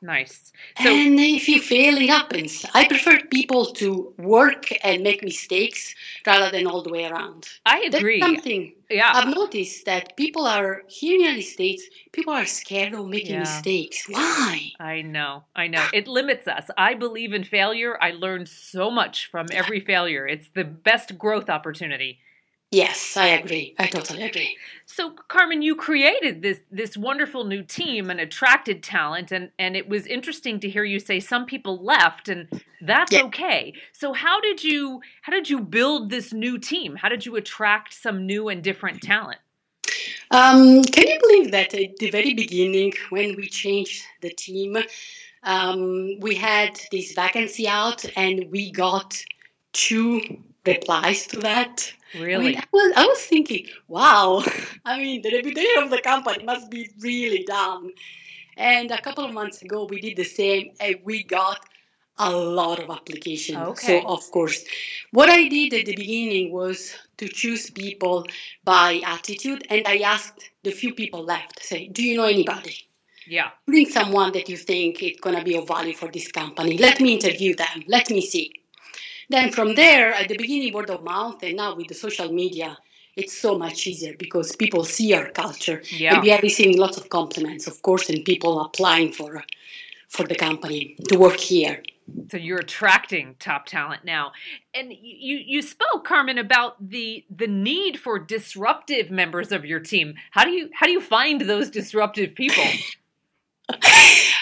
Nice. 0.00 0.52
So, 0.80 0.90
and 0.90 1.18
if 1.18 1.48
you 1.48 1.60
fail, 1.60 1.96
it 1.96 2.08
happens. 2.08 2.64
I 2.72 2.86
prefer 2.86 3.18
people 3.30 3.66
to 3.74 4.14
work 4.18 4.66
and 4.84 5.02
make 5.02 5.24
mistakes 5.24 5.94
rather 6.24 6.50
than 6.50 6.66
all 6.68 6.82
the 6.82 6.90
way 6.90 7.04
around. 7.04 7.48
I 7.66 7.80
agree. 7.92 8.20
That's 8.20 8.32
something 8.32 8.74
yeah. 8.90 9.10
I've 9.14 9.34
noticed 9.34 9.84
that 9.86 10.16
people 10.16 10.46
are 10.46 10.82
here 10.88 11.14
in 11.14 11.18
the 11.18 11.24
United 11.24 11.42
States. 11.42 11.82
People 12.12 12.32
are 12.32 12.46
scared 12.46 12.94
of 12.94 13.06
making 13.08 13.34
Yeah. 13.34 13.40
mistakes. 13.40 14.08
Why? 14.08 14.72
I 14.80 15.02
know. 15.02 15.44
I 15.54 15.66
know. 15.66 15.84
It 15.92 16.08
limits 16.08 16.46
us. 16.46 16.70
I 16.76 16.94
believe 16.94 17.32
in 17.32 17.44
failure. 17.44 17.98
I 18.00 18.12
learned 18.12 18.48
so 18.48 18.90
much 18.90 19.26
from 19.30 19.46
every 19.52 19.80
failure. 19.80 20.26
It's 20.26 20.48
the 20.54 20.64
best 20.64 21.18
growth 21.18 21.50
opportunity. 21.50 22.20
Yes, 22.70 23.16
I 23.16 23.28
agree. 23.28 23.74
I 23.78 23.86
totally 23.86 24.22
agree. 24.22 24.56
So, 24.84 25.10
Carmen, 25.28 25.62
you 25.62 25.74
created 25.74 26.42
this 26.42 26.60
this 26.70 26.98
wonderful 26.98 27.44
new 27.44 27.62
team 27.62 28.10
and 28.10 28.20
attracted 28.20 28.82
talent, 28.82 29.32
and 29.32 29.50
and 29.58 29.74
it 29.74 29.88
was 29.88 30.06
interesting 30.06 30.60
to 30.60 30.68
hear 30.68 30.84
you 30.84 31.00
say 31.00 31.18
some 31.18 31.46
people 31.46 31.82
left, 31.82 32.28
and 32.28 32.46
that's 32.82 33.12
Yeah. 33.12 33.22
okay. 33.22 33.72
So, 33.92 34.12
how 34.12 34.38
did 34.40 34.62
you 34.62 35.00
how 35.22 35.32
did 35.32 35.48
you 35.48 35.60
build 35.60 36.10
this 36.10 36.32
new 36.34 36.58
team? 36.58 36.96
How 36.96 37.08
did 37.08 37.24
you 37.24 37.36
attract 37.36 37.94
some 37.94 38.26
new 38.26 38.48
and 38.50 38.62
different 38.62 39.02
talent? 39.02 39.40
Um, 40.30 40.82
can 40.84 41.06
you 41.06 41.18
believe 41.20 41.50
that 41.52 41.72
at 41.72 41.96
the 41.96 42.10
very 42.10 42.34
beginning, 42.34 42.92
when 43.08 43.34
we 43.34 43.48
changed 43.48 44.02
the 44.20 44.30
team, 44.30 44.76
um, 45.42 46.20
we 46.20 46.34
had 46.34 46.78
this 46.92 47.12
vacancy 47.12 47.66
out 47.66 48.04
and 48.14 48.44
we 48.50 48.70
got 48.70 49.16
two 49.72 50.20
replies 50.68 51.26
to 51.28 51.38
that? 51.40 51.92
I, 52.14 52.18
Really? 52.18 52.44
mean, 52.52 52.56
I, 52.58 52.64
was, 52.72 52.92
I 52.96 53.06
was 53.06 53.20
thinking, 53.20 53.66
wow, 53.86 54.42
I 54.84 54.98
mean, 54.98 55.22
the 55.22 55.30
reputation 55.30 55.82
of 55.82 55.90
the 55.90 56.00
company 56.00 56.44
must 56.44 56.70
be 56.70 56.90
really 57.00 57.44
down. 57.44 57.92
And 58.56 58.90
a 58.90 59.00
couple 59.00 59.24
of 59.24 59.32
months 59.32 59.62
ago, 59.62 59.84
we 59.84 60.00
did 60.00 60.16
the 60.16 60.24
same 60.24 60.72
and 60.80 60.96
we 61.04 61.22
got 61.22 61.60
a 62.18 62.30
lot 62.34 62.80
of 62.80 62.90
applications. 62.90 63.58
Okay. 63.58 64.00
So, 64.00 64.08
of 64.08 64.28
course, 64.30 64.64
what 65.12 65.28
I 65.28 65.48
did 65.48 65.72
at 65.74 65.86
the 65.86 65.94
beginning 65.94 66.52
was 66.52 66.94
to 67.18 67.28
choose 67.28 67.70
people 67.70 68.26
by 68.64 69.00
attitude, 69.04 69.66
and 69.70 69.86
I 69.86 69.98
asked 69.98 70.50
the 70.64 70.72
few 70.72 70.94
people 70.94 71.24
left, 71.24 71.62
say, 71.62 71.88
do 71.88 72.02
you 72.02 72.16
know 72.16 72.24
anybody? 72.24 72.88
yeah. 73.28 73.50
Bring 73.66 73.86
someone 73.86 74.32
that 74.32 74.48
you 74.48 74.56
think 74.56 75.02
is 75.02 75.20
going 75.20 75.36
to 75.36 75.44
be 75.44 75.56
of 75.56 75.68
value 75.68 75.94
for 75.94 76.10
this 76.10 76.32
company. 76.32 76.78
Let 76.78 77.00
me 77.00 77.14
interview 77.14 77.54
them. 77.54 77.84
Let 77.86 78.10
me 78.10 78.22
see. 78.22 78.52
Then 79.28 79.52
from 79.52 79.74
there, 79.74 80.12
at 80.14 80.28
the 80.28 80.36
beginning, 80.36 80.72
word 80.72 80.90
of 80.90 81.04
mouth, 81.04 81.42
and 81.42 81.56
now 81.56 81.74
with 81.74 81.88
the 81.88 81.94
social 81.94 82.32
media, 82.32 82.78
it's 83.16 83.36
so 83.36 83.58
much 83.58 83.86
easier 83.86 84.14
because 84.18 84.54
people 84.56 84.84
see 84.84 85.12
our 85.12 85.28
culture. 85.30 85.82
Yeah. 85.90 86.14
And 86.14 86.22
we 86.22 86.32
are 86.32 86.40
receiving 86.40 86.78
lots 86.78 86.96
of 86.96 87.08
compliments, 87.08 87.66
of 87.66 87.82
course, 87.82 88.08
and 88.08 88.24
people 88.24 88.60
applying 88.60 89.12
for 89.12 89.44
for 90.08 90.26
the 90.26 90.34
company 90.34 90.96
to 91.08 91.18
work 91.18 91.38
here. 91.38 91.82
So 92.30 92.38
you're 92.38 92.60
attracting 92.60 93.36
top 93.38 93.66
talent 93.66 94.04
now, 94.04 94.32
and 94.72 94.92
you 94.92 95.36
you 95.36 95.60
spoke, 95.60 96.04
Carmen, 96.04 96.38
about 96.38 96.76
the 96.90 97.24
the 97.28 97.46
need 97.46 97.98
for 98.00 98.18
disruptive 98.18 99.10
members 99.10 99.52
of 99.52 99.66
your 99.66 99.80
team. 99.80 100.14
How 100.30 100.44
do 100.44 100.50
you 100.50 100.70
how 100.72 100.86
do 100.86 100.92
you 100.92 101.02
find 101.02 101.42
those 101.42 101.68
disruptive 101.68 102.34
people? 102.34 102.64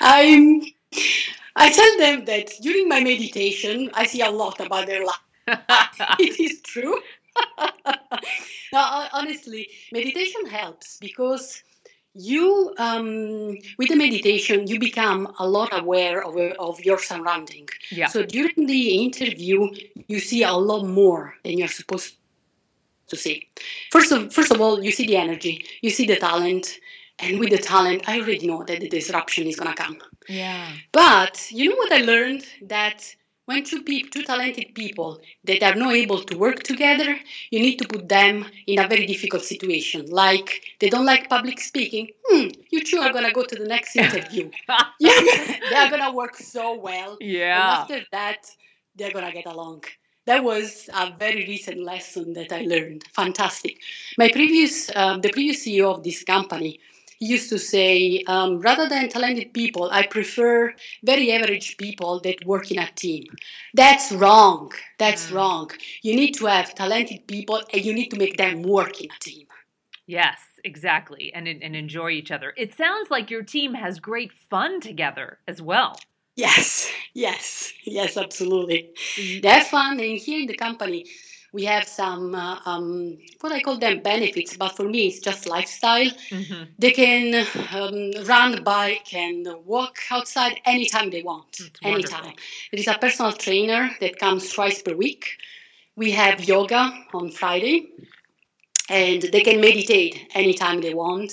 I'm, 0.00 0.62
I 1.58 1.72
tell 1.72 1.98
them 1.98 2.26
that 2.26 2.52
during 2.60 2.88
my 2.88 3.00
meditation, 3.00 3.90
I 3.94 4.04
see 4.06 4.20
a 4.20 4.30
lot 4.30 4.60
about 4.60 4.86
their 4.86 5.04
life. 5.04 5.16
it 6.18 6.38
is 6.38 6.60
true. 6.60 7.00
no, 7.58 8.80
hon- 8.80 9.08
honestly, 9.12 9.68
meditation 9.90 10.46
helps 10.46 10.98
because 10.98 11.62
you, 12.12 12.74
um, 12.78 13.56
with 13.78 13.88
the 13.88 13.96
meditation, 13.96 14.66
you 14.66 14.78
become 14.78 15.32
a 15.38 15.48
lot 15.48 15.70
aware 15.78 16.22
of, 16.22 16.36
of 16.58 16.80
your 16.80 16.98
surrounding. 16.98 17.68
yeah. 17.90 18.06
So 18.06 18.22
during 18.22 18.66
the 18.66 19.02
interview, 19.04 19.68
you 20.08 20.18
see 20.18 20.42
a 20.42 20.52
lot 20.52 20.84
more 20.84 21.34
than 21.42 21.58
you're 21.58 21.68
supposed 21.68 22.16
to 23.08 23.16
see. 23.16 23.48
First 23.92 24.12
of, 24.12 24.32
first 24.32 24.50
of 24.50 24.60
all, 24.60 24.82
you 24.82 24.90
see 24.90 25.06
the 25.06 25.16
energy, 25.16 25.64
you 25.80 25.90
see 25.90 26.06
the 26.06 26.16
talent, 26.16 26.78
and 27.18 27.38
with 27.38 27.50
the 27.50 27.58
talent, 27.58 28.08
I 28.08 28.20
already 28.20 28.46
know 28.46 28.62
that 28.64 28.80
the 28.80 28.88
disruption 28.88 29.46
is 29.46 29.56
gonna 29.56 29.74
come. 29.74 29.98
Yeah. 30.28 30.70
But 30.92 31.50
you 31.50 31.70
know 31.70 31.76
what 31.76 31.92
I 31.92 32.02
learned? 32.02 32.46
That 32.62 33.14
when 33.46 33.64
two 33.64 33.82
people, 33.82 34.10
two 34.10 34.22
talented 34.22 34.74
people 34.74 35.20
that 35.44 35.62
are 35.62 35.74
not 35.74 35.94
able 35.94 36.20
to 36.20 36.36
work 36.36 36.62
together, 36.62 37.16
you 37.50 37.60
need 37.60 37.76
to 37.76 37.88
put 37.88 38.08
them 38.08 38.44
in 38.66 38.78
a 38.80 38.88
very 38.88 39.06
difficult 39.06 39.42
situation. 39.42 40.06
Like 40.06 40.62
they 40.80 40.90
don't 40.90 41.06
like 41.06 41.30
public 41.30 41.60
speaking. 41.60 42.08
Hmm, 42.26 42.48
you 42.70 42.82
two 42.82 42.98
are 42.98 43.12
gonna 43.12 43.32
go 43.32 43.44
to 43.44 43.56
the 43.56 43.66
next 43.66 43.96
interview. 44.04 44.50
yeah, 45.00 45.20
they 45.70 45.76
are 45.76 45.90
gonna 45.90 46.12
work 46.12 46.36
so 46.36 46.78
well. 46.78 47.16
And 47.20 47.30
yeah. 47.30 47.78
after 47.80 48.00
that, 48.12 48.46
they're 48.94 49.12
gonna 49.12 49.32
get 49.32 49.46
along. 49.46 49.84
That 50.26 50.42
was 50.42 50.90
a 50.92 51.14
very 51.16 51.46
recent 51.46 51.78
lesson 51.78 52.32
that 52.32 52.52
I 52.52 52.62
learned. 52.62 53.04
Fantastic. 53.14 53.78
My 54.18 54.28
previous, 54.28 54.90
um, 54.96 55.20
the 55.20 55.30
previous 55.30 55.64
CEO 55.64 55.94
of 55.94 56.02
this 56.02 56.24
company, 56.24 56.80
he 57.18 57.26
used 57.26 57.48
to 57.50 57.58
say, 57.58 58.22
um, 58.26 58.60
rather 58.60 58.88
than 58.88 59.08
talented 59.08 59.52
people, 59.52 59.88
I 59.90 60.06
prefer 60.06 60.74
very 61.02 61.32
average 61.32 61.76
people 61.76 62.20
that 62.20 62.44
work 62.46 62.70
in 62.70 62.78
a 62.78 62.90
team. 62.92 63.24
That's 63.74 64.12
wrong. 64.12 64.72
That's 64.98 65.26
Mm. 65.26 65.34
wrong. 65.34 65.70
You 66.02 66.14
need 66.16 66.32
to 66.34 66.46
have 66.46 66.74
talented 66.74 67.26
people, 67.26 67.62
and 67.72 67.84
you 67.84 67.92
need 67.94 68.10
to 68.10 68.16
make 68.16 68.36
them 68.36 68.62
work 68.62 69.00
in 69.00 69.10
a 69.10 69.18
team. 69.20 69.46
Yes, 70.06 70.38
exactly. 70.64 71.32
And 71.34 71.48
and 71.48 71.74
enjoy 71.76 72.10
each 72.10 72.30
other. 72.30 72.54
It 72.56 72.74
sounds 72.74 73.10
like 73.10 73.30
your 73.30 73.42
team 73.42 73.74
has 73.74 73.98
great 73.98 74.32
fun 74.32 74.80
together 74.80 75.38
as 75.48 75.60
well. 75.60 75.98
Yes, 76.36 76.90
yes, 77.14 77.72
yes, 77.84 78.16
absolutely. 78.16 78.90
They 79.16 79.48
have 79.48 79.66
fun, 79.68 79.98
and 80.00 80.18
here 80.18 80.40
in 80.40 80.46
the 80.46 80.56
company, 80.56 81.06
we 81.56 81.64
have 81.64 81.86
some 81.88 82.34
uh, 82.34 82.58
um, 82.66 83.18
what 83.40 83.52
I 83.52 83.60
call 83.60 83.78
them 83.78 84.00
benefits, 84.02 84.56
but 84.56 84.76
for 84.76 84.84
me, 84.94 85.00
it's 85.08 85.20
just 85.20 85.46
lifestyle. 85.46 86.10
hmm 86.30 86.64
They 86.78 86.92
can 86.92 87.46
um, 87.78 87.98
run, 88.26 88.62
bike, 88.64 89.14
and 89.14 89.48
walk 89.64 89.96
outside 90.10 90.54
anytime 90.74 91.10
they 91.10 91.22
want. 91.22 91.52
Anytime. 91.82 91.92
wonderful. 91.92 92.34
There 92.70 92.80
is 92.84 92.88
a 92.88 92.98
personal 93.04 93.32
trainer 93.32 93.82
that 94.00 94.18
comes 94.18 94.52
twice 94.52 94.82
per 94.82 94.94
week. 94.94 95.24
We 95.96 96.12
have 96.12 96.44
yoga 96.54 96.82
on 97.14 97.30
Friday, 97.30 97.76
and 98.90 99.22
they 99.22 99.40
can 99.40 99.60
meditate 99.60 100.28
anytime 100.34 100.80
they 100.82 100.94
want. 100.94 101.32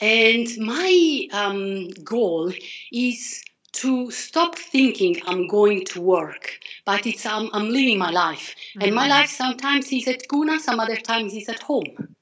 And 0.00 0.48
my 0.58 1.28
um, 1.32 1.88
goal 2.04 2.52
is 2.92 3.42
to 3.72 4.10
stop 4.10 4.56
thinking 4.56 5.20
I'm 5.26 5.46
going 5.46 5.84
to 5.86 6.00
work, 6.00 6.58
but 6.84 7.06
it's 7.06 7.24
um, 7.26 7.50
I'm 7.52 7.70
living 7.70 7.98
my 7.98 8.10
life. 8.10 8.54
And 8.80 8.94
my 8.94 9.06
Mhm. 9.06 9.10
life 9.10 9.30
sometimes 9.30 9.92
is 9.92 10.08
at 10.08 10.28
Guna, 10.28 10.58
some 10.60 10.80
other 10.80 10.96
times 10.96 11.34
is 11.34 11.48
at 11.48 11.62
home. 11.62 12.16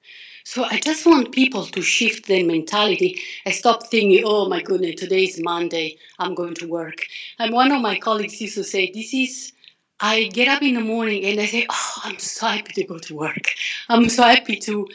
So 0.45 0.65
I 0.65 0.79
just 0.79 1.07
want 1.07 1.33
people 1.33 1.67
to 1.67 1.83
shift 1.83 2.27
their 2.27 2.45
mentality 2.45 3.21
and 3.45 3.55
stop 3.55 3.89
thinking, 3.91 4.23
oh 4.25 4.49
my 4.49 4.63
goodness, 4.63 4.97
today 5.01 5.25
is 5.25 5.41
Monday, 5.41 5.99
I'm 6.19 6.35
going 6.35 6.55
to 6.55 6.67
work. 6.67 7.07
And 7.39 7.53
one 7.53 7.73
of 7.73 7.81
my 7.83 7.99
colleagues 7.99 8.41
used 8.41 8.55
to 8.57 8.65
say, 8.65 8.91
this 8.93 9.13
is, 9.15 9.53
I 10.01 10.25
get 10.25 10.49
up 10.49 10.63
in 10.63 10.75
the 10.75 10.81
morning 10.81 11.25
and 11.25 11.41
I 11.41 11.47
say, 11.47 11.67
oh, 11.71 11.95
I'm 12.05 12.19
so 12.19 12.47
happy 12.47 12.73
to 12.75 12.85
go 12.85 12.99
to 12.99 13.15
work. 13.15 13.53
I'm 13.89 14.09
so 14.09 14.23
happy 14.25 14.57
to 14.57 14.89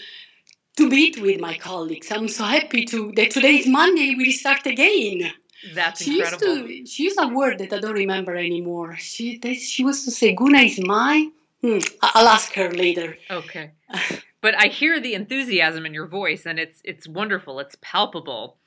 to 0.78 0.90
meet 0.90 1.20
with 1.22 1.40
my 1.40 1.58
colleagues. 1.58 2.12
I'm 2.12 2.28
so 2.28 2.44
happy 2.46 2.86
to 2.86 3.12
that 3.16 3.32
today 3.32 3.56
is 3.58 3.68
Monday, 3.68 4.16
we 4.16 4.32
start 4.32 4.66
again. 4.66 5.32
That's 5.74 6.04
She 6.04 6.18
used 6.18 6.34
incredible. 6.34 6.68
to 6.68 6.86
she 6.86 7.04
used 7.04 7.20
a 7.20 7.28
word 7.28 7.58
that 7.60 7.74
I 7.74 7.80
don't 7.80 7.94
remember 7.94 8.36
anymore. 8.36 8.96
She 8.98 9.38
they, 9.38 9.56
she 9.56 9.84
used 9.84 10.06
to 10.06 10.12
say, 10.12 10.34
Guna 10.34 10.60
is 10.60 10.80
mine. 10.80 11.32
Hmm, 11.62 11.80
I'll 12.02 12.28
ask 12.28 12.54
her 12.54 12.72
later. 12.72 13.18
Okay. 13.30 13.72
But 14.42 14.54
I 14.62 14.68
hear 14.68 15.00
the 15.00 15.16
enthusiasm 15.16 15.88
in 15.88 15.94
your 15.94 16.06
voice 16.06 16.46
and 16.46 16.60
it's 16.60 16.80
it's 16.84 17.08
wonderful. 17.08 17.60
It's 17.60 17.76
palpable. 17.82 18.58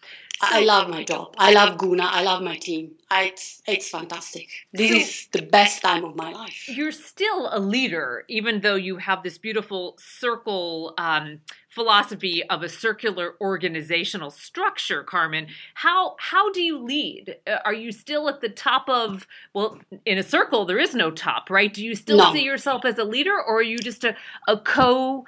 I 0.40 0.64
love 0.64 0.88
my 0.88 1.04
job. 1.04 1.34
I 1.38 1.52
love 1.52 1.78
Guna. 1.78 2.04
I 2.04 2.22
love 2.22 2.42
my 2.42 2.56
team. 2.56 2.92
I, 3.10 3.24
it's, 3.24 3.62
it's 3.66 3.88
fantastic. 3.88 4.48
This 4.72 4.90
so, 4.90 4.96
is 4.96 5.28
the 5.32 5.42
best 5.42 5.82
time 5.82 6.04
of 6.04 6.14
my 6.14 6.30
life. 6.30 6.68
You're 6.68 6.92
still 6.92 7.48
a 7.52 7.58
leader, 7.58 8.24
even 8.28 8.60
though 8.60 8.76
you 8.76 8.98
have 8.98 9.22
this 9.22 9.38
beautiful 9.38 9.96
circle 9.98 10.94
um, 10.98 11.40
philosophy 11.70 12.42
of 12.50 12.62
a 12.62 12.68
circular 12.68 13.34
organizational 13.40 14.30
structure, 14.30 15.02
Carmen. 15.02 15.48
How 15.74 16.16
how 16.18 16.50
do 16.52 16.62
you 16.62 16.78
lead? 16.78 17.36
Uh, 17.46 17.58
are 17.64 17.74
you 17.74 17.92
still 17.92 18.28
at 18.28 18.40
the 18.40 18.48
top 18.48 18.88
of 18.88 19.26
well, 19.54 19.78
in 20.04 20.18
a 20.18 20.22
circle 20.22 20.64
there 20.64 20.78
is 20.78 20.94
no 20.94 21.10
top, 21.10 21.50
right? 21.50 21.72
Do 21.72 21.84
you 21.84 21.94
still 21.94 22.18
no. 22.18 22.32
see 22.32 22.44
yourself 22.44 22.84
as 22.84 22.98
a 22.98 23.04
leader, 23.04 23.34
or 23.34 23.58
are 23.58 23.62
you 23.62 23.78
just 23.78 24.04
a, 24.04 24.14
a 24.46 24.56
co 24.56 25.24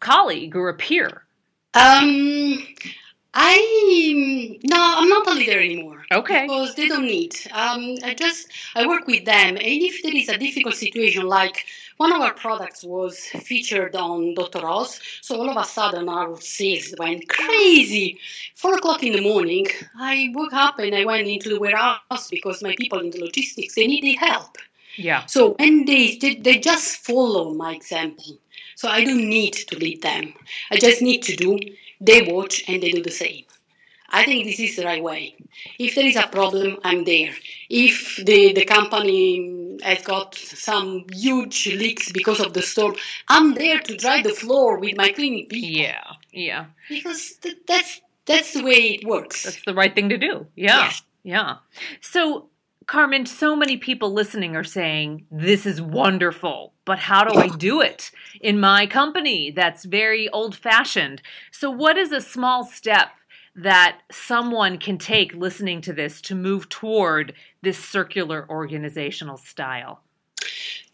colleague 0.00 0.56
or 0.56 0.68
a 0.68 0.74
peer? 0.74 1.24
Um, 1.74 2.66
I 3.32 4.58
no, 4.64 4.76
I'm 4.76 5.08
not 5.08 5.28
a 5.28 5.34
leader 5.34 5.60
anymore. 5.60 6.04
Okay. 6.10 6.42
Because 6.42 6.74
they 6.74 6.88
don't 6.88 7.06
need. 7.06 7.36
Um, 7.52 7.96
I 8.04 8.14
just 8.14 8.48
I 8.74 8.86
work 8.86 9.06
with 9.06 9.24
them, 9.24 9.56
and 9.56 9.58
if 9.60 10.02
there 10.02 10.14
is 10.14 10.28
a 10.28 10.36
difficult 10.36 10.74
situation, 10.74 11.26
like 11.26 11.64
one 11.96 12.12
of 12.12 12.20
our 12.20 12.34
products 12.34 12.82
was 12.82 13.18
featured 13.18 13.94
on 13.94 14.34
Dr. 14.34 14.66
Oz, 14.66 15.00
so 15.20 15.36
all 15.36 15.48
of 15.48 15.56
a 15.56 15.64
sudden 15.64 16.08
our 16.08 16.40
sales 16.40 16.92
went 16.98 17.28
crazy. 17.28 18.18
Four 18.56 18.74
o'clock 18.74 19.04
in 19.04 19.12
the 19.12 19.22
morning, 19.22 19.66
I 19.96 20.30
woke 20.34 20.52
up 20.52 20.80
and 20.80 20.94
I 20.94 21.04
went 21.04 21.28
into 21.28 21.50
the 21.50 21.60
warehouse 21.60 22.28
because 22.30 22.62
my 22.62 22.74
people 22.76 22.98
in 22.98 23.10
the 23.10 23.20
logistics 23.20 23.74
they 23.76 23.86
needed 23.86 24.18
help. 24.18 24.58
Yeah. 24.96 25.26
So 25.26 25.54
when 25.60 25.84
they, 25.84 26.16
they 26.16 26.34
they 26.34 26.58
just 26.58 27.04
follow 27.04 27.54
my 27.54 27.74
example. 27.74 28.38
So 28.74 28.88
I 28.88 29.04
don't 29.04 29.28
need 29.28 29.52
to 29.52 29.78
lead 29.78 30.02
them. 30.02 30.32
I 30.70 30.78
just 30.78 31.02
need 31.02 31.22
to 31.24 31.36
do 31.36 31.58
they 32.00 32.22
watch 32.22 32.64
and 32.68 32.82
they 32.82 32.90
do 32.92 33.02
the 33.02 33.10
same. 33.10 33.44
I 34.12 34.24
think 34.24 34.44
this 34.44 34.58
is 34.58 34.76
the 34.76 34.84
right 34.84 35.02
way. 35.02 35.36
If 35.78 35.94
there 35.94 36.06
is 36.06 36.16
a 36.16 36.26
problem, 36.26 36.78
I'm 36.84 37.04
there. 37.04 37.32
If 37.68 38.16
the, 38.16 38.52
the 38.52 38.64
company 38.64 39.78
has 39.82 40.02
got 40.02 40.34
some 40.34 41.06
huge 41.12 41.66
leaks 41.68 42.10
because 42.10 42.40
of 42.40 42.52
the 42.52 42.62
storm, 42.62 42.96
I'm 43.28 43.54
there 43.54 43.78
to 43.78 43.96
dry 43.96 44.20
the 44.22 44.30
floor 44.30 44.78
with 44.78 44.96
my 44.96 45.12
cleaning 45.12 45.46
people. 45.46 45.68
Yeah, 45.68 46.02
yeah. 46.32 46.66
Because 46.88 47.36
th- 47.36 47.58
that's 47.66 48.00
that's 48.26 48.52
the 48.54 48.64
way 48.64 48.98
it 48.98 49.06
works. 49.06 49.44
That's 49.44 49.64
the 49.64 49.74
right 49.74 49.94
thing 49.94 50.08
to 50.08 50.18
do. 50.18 50.46
Yeah, 50.56 50.78
yes. 50.78 51.02
yeah. 51.22 51.56
So 52.00 52.48
Carmen, 52.90 53.24
so 53.24 53.54
many 53.54 53.76
people 53.76 54.12
listening 54.12 54.56
are 54.56 54.64
saying, 54.64 55.24
This 55.30 55.64
is 55.64 55.80
wonderful, 55.80 56.74
but 56.84 56.98
how 56.98 57.22
do 57.22 57.38
I 57.38 57.46
do 57.56 57.80
it 57.80 58.10
in 58.40 58.58
my 58.58 58.88
company? 58.88 59.52
That's 59.52 59.84
very 59.84 60.28
old 60.30 60.56
fashioned. 60.56 61.22
So, 61.52 61.70
what 61.70 61.96
is 61.96 62.10
a 62.10 62.20
small 62.20 62.64
step 62.64 63.10
that 63.54 64.00
someone 64.10 64.76
can 64.76 64.98
take 64.98 65.32
listening 65.34 65.80
to 65.82 65.92
this 65.92 66.20
to 66.22 66.34
move 66.34 66.68
toward 66.68 67.32
this 67.62 67.78
circular 67.78 68.44
organizational 68.50 69.36
style? 69.36 70.02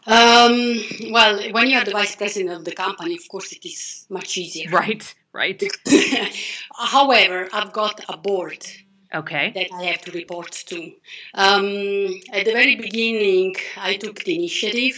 Um, 0.07 0.79
well, 1.11 1.51
when 1.51 1.69
you 1.71 1.79
are 1.79 1.85
the 1.87 1.93
vice 1.93 2.15
president 2.15 2.59
of 2.59 2.67
the 2.67 2.73
company, 2.73 3.15
of 3.15 3.27
course, 3.31 3.53
it 3.53 3.65
is 3.65 4.05
much 4.11 4.37
easier. 4.37 4.69
Right, 4.69 5.15
right. 5.33 5.63
However, 6.77 7.49
I've 7.55 7.73
got 7.73 8.03
a 8.11 8.19
board 8.19 8.67
okay. 9.15 9.53
that 9.55 9.69
I 9.73 9.85
have 9.85 10.01
to 10.03 10.13
report 10.13 10.53
to. 10.53 10.93
Um, 11.35 12.21
at 12.33 12.45
the 12.45 12.53
very 12.53 12.77
beginning, 12.77 13.57
I 13.77 13.97
took 13.97 14.25
the 14.25 14.35
initiative 14.37 14.97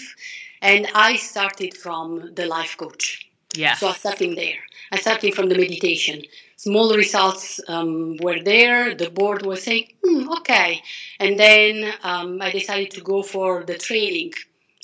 and 0.63 0.89
I 0.95 1.17
started 1.17 1.77
from 1.77 2.35
the 2.35 2.47
life 2.47 2.77
coach. 2.77 3.29
Yeah. 3.55 3.75
So 3.75 3.89
I 3.89 3.93
started 3.93 4.37
there. 4.37 4.59
I 4.93 4.99
started 4.99 5.35
from 5.35 5.49
the 5.49 5.57
meditation. 5.57 6.23
Small 6.57 6.95
results 6.97 7.61
um, 7.69 8.17
were 8.21 8.41
there. 8.43 8.95
The 8.95 9.11
board 9.11 9.45
was 9.47 9.63
saying, 9.63 9.93
hmm, 10.05 10.29
okay. 10.39 10.83
And 11.21 11.39
then 11.39 11.93
um, 12.03 12.43
I 12.43 12.51
decided 12.51 12.91
to 12.93 13.01
go 13.01 13.23
for 13.23 13.65
the 13.65 13.79
training. 13.79 14.33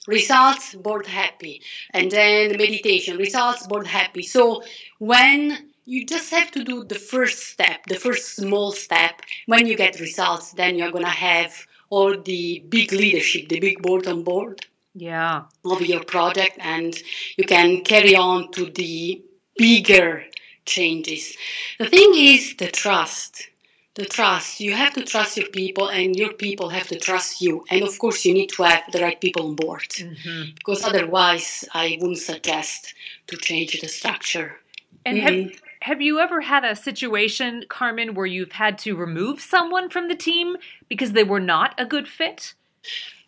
Results, 0.07 0.75
board 0.75 1.07
happy. 1.07 1.63
And 1.91 2.11
then 2.11 2.57
meditation, 2.59 3.17
results, 3.17 3.67
board 3.67 3.87
happy. 3.87 4.23
So 4.23 4.63
when 4.99 5.71
you 5.87 6.07
just 6.07 6.31
have 6.31 6.51
to 6.53 6.65
do 6.65 6.85
the 6.85 6.95
first 6.95 7.51
step, 7.51 7.85
the 7.87 7.97
first 7.97 8.37
small 8.37 8.73
step. 8.73 9.21
When 9.47 9.67
you 9.67 9.77
get 9.77 10.01
results, 10.01 10.53
then 10.53 10.77
you're 10.77 10.91
going 10.91 11.05
to 11.05 11.11
have 11.11 11.67
all 11.91 12.17
the 12.19 12.65
big 12.69 12.93
leadership, 12.93 13.49
the 13.49 13.61
big 13.61 13.83
board 13.83 14.07
on 14.07 14.23
board. 14.23 14.65
Yeah. 14.95 15.43
Of 15.65 15.83
your 15.83 16.05
project, 16.05 16.57
and 16.61 16.97
you 17.37 17.45
can 17.45 17.83
carry 17.83 18.15
on 18.15 18.53
to 18.53 18.67
the 18.67 19.21
bigger 19.57 20.25
changes. 20.67 21.37
The 21.79 21.89
thing 21.89 22.13
is 22.15 22.57
the 22.57 22.69
trust. 22.69 23.49
The 23.95 24.07
trust. 24.07 24.61
You 24.61 24.73
have 24.75 24.95
to 24.95 25.05
trust 25.05 25.37
your 25.37 25.49
people, 25.49 25.89
and 25.89 26.17
your 26.17 26.33
people 26.33 26.69
have 26.69 26.89
to 26.89 26.99
trust 26.99 27.41
you. 27.41 27.65
And 27.71 27.83
of 27.83 27.99
course, 27.99 28.25
you 28.25 28.33
need 28.35 28.51
to 28.51 28.63
have 28.63 28.85
the 28.93 29.01
right 29.01 29.21
people 29.21 29.49
on 29.49 29.57
board. 29.57 29.89
Mm-hmm. 29.91 30.55
Because 30.55 30.85
otherwise, 30.85 31.65
I 31.75 31.99
wouldn't 32.01 32.19
suggest 32.19 32.95
to 33.27 33.37
change 33.37 33.81
the 33.81 33.89
structure. 33.89 34.57
And 35.05 35.19
mm-hmm. 35.19 35.49
have 35.49 35.61
have 35.85 36.01
you 36.01 36.19
ever 36.19 36.41
had 36.41 36.65
a 36.65 36.75
situation, 36.75 37.63
Carmen, 37.69 38.15
where 38.15 38.25
you've 38.25 38.53
had 38.53 38.79
to 38.79 38.97
remove 38.97 39.39
someone 39.39 39.91
from 39.91 40.09
the 40.09 40.15
team 40.15 40.57
because 40.89 41.13
they 41.13 41.25
were 41.25 41.41
not 41.41 41.75
a 41.77 41.85
good 41.85 42.09
fit? 42.09 42.55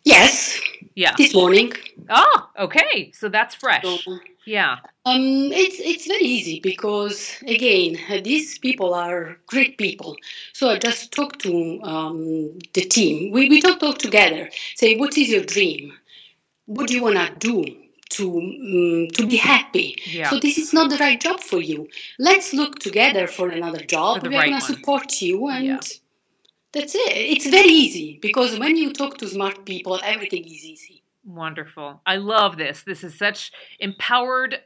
Yes. 0.03 0.59
Yeah. 0.95 1.13
This 1.19 1.35
morning. 1.35 1.73
Oh, 2.09 2.49
okay. 2.57 3.11
So 3.13 3.29
that's 3.29 3.53
fresh. 3.53 3.83
So, 3.83 4.17
yeah. 4.45 4.77
Um, 5.05 5.51
it's 5.53 5.79
it's 5.79 6.07
very 6.07 6.23
easy 6.23 6.59
because 6.59 7.37
again, 7.45 7.95
these 8.23 8.57
people 8.57 8.95
are 8.95 9.37
great 9.45 9.77
people. 9.77 10.17
So 10.53 10.71
I 10.71 10.79
just 10.79 11.11
talk 11.11 11.37
to 11.39 11.79
um, 11.83 12.57
the 12.73 12.81
team. 12.81 13.31
We 13.31 13.49
we 13.49 13.61
talk 13.61 13.79
talk 13.79 13.99
together. 13.99 14.49
Say, 14.75 14.95
what 14.97 15.15
is 15.15 15.29
your 15.29 15.43
dream? 15.43 15.93
What 16.65 16.87
do 16.87 16.95
you 16.95 17.03
wanna 17.03 17.29
do? 17.37 17.63
To 18.09 18.37
um, 18.39 19.07
to 19.13 19.27
be 19.27 19.35
happy. 19.35 19.97
Yeah. 20.05 20.29
So 20.29 20.39
this 20.39 20.57
is 20.57 20.73
not 20.73 20.89
the 20.89 20.97
right 20.97 21.19
job 21.19 21.39
for 21.39 21.61
you. 21.61 21.87
Let's 22.19 22.53
look 22.53 22.79
together 22.79 23.27
for 23.27 23.49
another 23.49 23.83
job. 23.83 24.21
For 24.21 24.29
We're 24.29 24.39
right 24.39 24.49
going 24.49 24.61
to 24.61 24.65
support 24.65 25.21
you 25.21 25.47
and 25.49 25.65
yeah. 25.65 25.79
that's 26.71 26.95
it. 26.95 27.11
It's 27.33 27.47
very 27.47 27.69
easy 27.69 28.19
because 28.21 28.57
when 28.59 28.77
you 28.77 28.93
talk 28.93 29.17
to 29.19 29.27
smart 29.27 29.65
people, 29.65 29.99
everything 30.03 30.45
is 30.45 30.63
easy. 30.63 31.03
Wonderful. 31.25 32.01
I 32.05 32.15
love 32.15 32.57
this. 32.57 32.83
This 32.83 33.03
is 33.03 33.17
such 33.17 33.51
empowered 33.79 34.61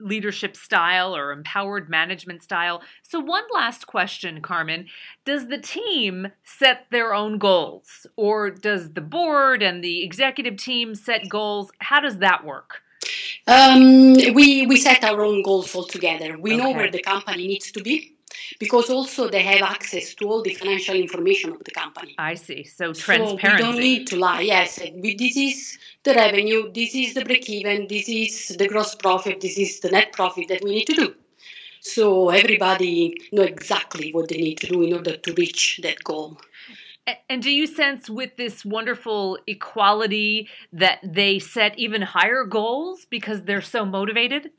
leadership 0.00 0.56
style 0.56 1.16
or 1.16 1.32
empowered 1.32 1.88
management 1.88 2.42
style. 2.42 2.82
So, 3.02 3.20
one 3.20 3.44
last 3.52 3.86
question, 3.86 4.40
Carmen. 4.40 4.86
Does 5.24 5.48
the 5.48 5.58
team 5.58 6.28
set 6.44 6.86
their 6.90 7.14
own 7.14 7.38
goals, 7.38 8.06
or 8.16 8.50
does 8.50 8.92
the 8.92 9.00
board 9.00 9.62
and 9.62 9.82
the 9.82 10.04
executive 10.04 10.56
team 10.56 10.94
set 10.94 11.28
goals? 11.28 11.70
How 11.78 12.00
does 12.00 12.18
that 12.18 12.44
work? 12.44 12.82
Um, 13.46 14.14
we 14.34 14.66
we 14.66 14.76
set 14.76 15.04
our 15.04 15.24
own 15.24 15.42
goals 15.42 15.74
all 15.74 15.84
together. 15.84 16.38
We 16.38 16.54
okay. 16.54 16.62
know 16.62 16.70
where 16.72 16.90
the 16.90 17.02
company 17.02 17.46
needs 17.46 17.70
to 17.72 17.82
be 17.82 18.14
because 18.58 18.90
also 18.90 19.28
they 19.28 19.42
have 19.42 19.62
access 19.62 20.14
to 20.14 20.28
all 20.28 20.42
the 20.42 20.54
financial 20.54 20.94
information 20.94 21.52
of 21.52 21.62
the 21.64 21.70
company. 21.70 22.14
I 22.18 22.34
see. 22.34 22.64
So 22.64 22.92
transparency. 22.92 23.46
So 23.46 23.52
we 23.52 23.62
don't 23.62 23.80
need 23.80 24.06
to 24.08 24.16
lie. 24.16 24.40
Yes, 24.40 24.80
we, 24.94 25.14
this 25.14 25.36
is 25.36 25.78
the 26.02 26.14
revenue, 26.14 26.70
this 26.72 26.94
is 26.94 27.14
the 27.14 27.24
break 27.24 27.48
even, 27.48 27.86
this 27.88 28.08
is 28.08 28.56
the 28.56 28.68
gross 28.68 28.94
profit, 28.94 29.40
this 29.40 29.58
is 29.58 29.80
the 29.80 29.90
net 29.90 30.12
profit 30.12 30.48
that 30.48 30.62
we 30.62 30.70
need 30.70 30.86
to 30.86 30.94
do. 30.94 31.14
So 31.80 32.30
everybody 32.30 33.14
know 33.32 33.42
exactly 33.42 34.12
what 34.12 34.28
they 34.28 34.38
need 34.38 34.58
to 34.60 34.68
do 34.68 34.82
in 34.82 34.94
order 34.94 35.16
to 35.16 35.34
reach 35.34 35.80
that 35.82 36.02
goal. 36.02 36.38
And 37.28 37.42
do 37.42 37.50
you 37.50 37.66
sense 37.66 38.08
with 38.08 38.36
this 38.36 38.64
wonderful 38.64 39.38
equality 39.46 40.48
that 40.72 41.00
they 41.02 41.38
set 41.38 41.78
even 41.78 42.00
higher 42.00 42.44
goals 42.44 43.06
because 43.10 43.42
they're 43.42 43.60
so 43.60 43.84
motivated? 43.84 44.50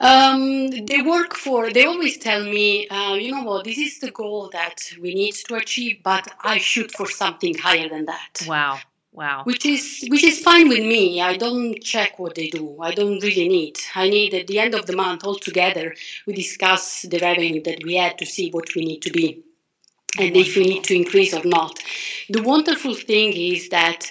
Um, 0.00 0.70
they 0.70 1.02
work 1.02 1.34
for, 1.34 1.70
they 1.70 1.84
always 1.84 2.16
tell 2.16 2.44
me, 2.44 2.88
uh, 2.88 3.14
you 3.14 3.32
know 3.32 3.42
what, 3.42 3.64
this 3.64 3.78
is 3.78 3.98
the 3.98 4.12
goal 4.12 4.48
that 4.52 4.76
we 5.00 5.14
need 5.14 5.34
to 5.34 5.56
achieve, 5.56 6.00
but 6.04 6.32
I 6.40 6.58
shoot 6.58 6.92
for 6.92 7.10
something 7.10 7.54
higher 7.58 7.88
than 7.88 8.06
that. 8.06 8.44
Wow. 8.46 8.78
Wow. 9.12 9.42
Which 9.42 9.66
is 9.66 10.06
which 10.10 10.22
is 10.22 10.38
fine 10.38 10.68
with 10.68 10.84
me. 10.84 11.20
I 11.20 11.36
don't 11.36 11.82
check 11.82 12.20
what 12.20 12.36
they 12.36 12.50
do. 12.50 12.76
I 12.80 12.92
don't 12.92 13.20
really 13.20 13.48
need. 13.48 13.76
I 13.96 14.08
need 14.08 14.32
at 14.32 14.46
the 14.46 14.60
end 14.60 14.74
of 14.76 14.86
the 14.86 14.94
month 14.94 15.24
all 15.24 15.34
together 15.34 15.94
we 16.26 16.34
discuss 16.34 17.02
the 17.02 17.18
revenue 17.18 17.60
that 17.64 17.82
we 17.82 17.96
had 17.96 18.16
to 18.18 18.26
see 18.26 18.50
what 18.50 18.76
we 18.76 18.84
need 18.84 19.02
to 19.02 19.10
be 19.10 19.42
and 20.18 20.36
if 20.36 20.56
we 20.56 20.64
need 20.64 20.84
to 20.84 20.94
increase 20.94 21.34
or 21.34 21.44
not. 21.44 21.78
The 22.30 22.42
wonderful 22.42 22.94
thing 22.94 23.32
is 23.32 23.68
that 23.68 24.10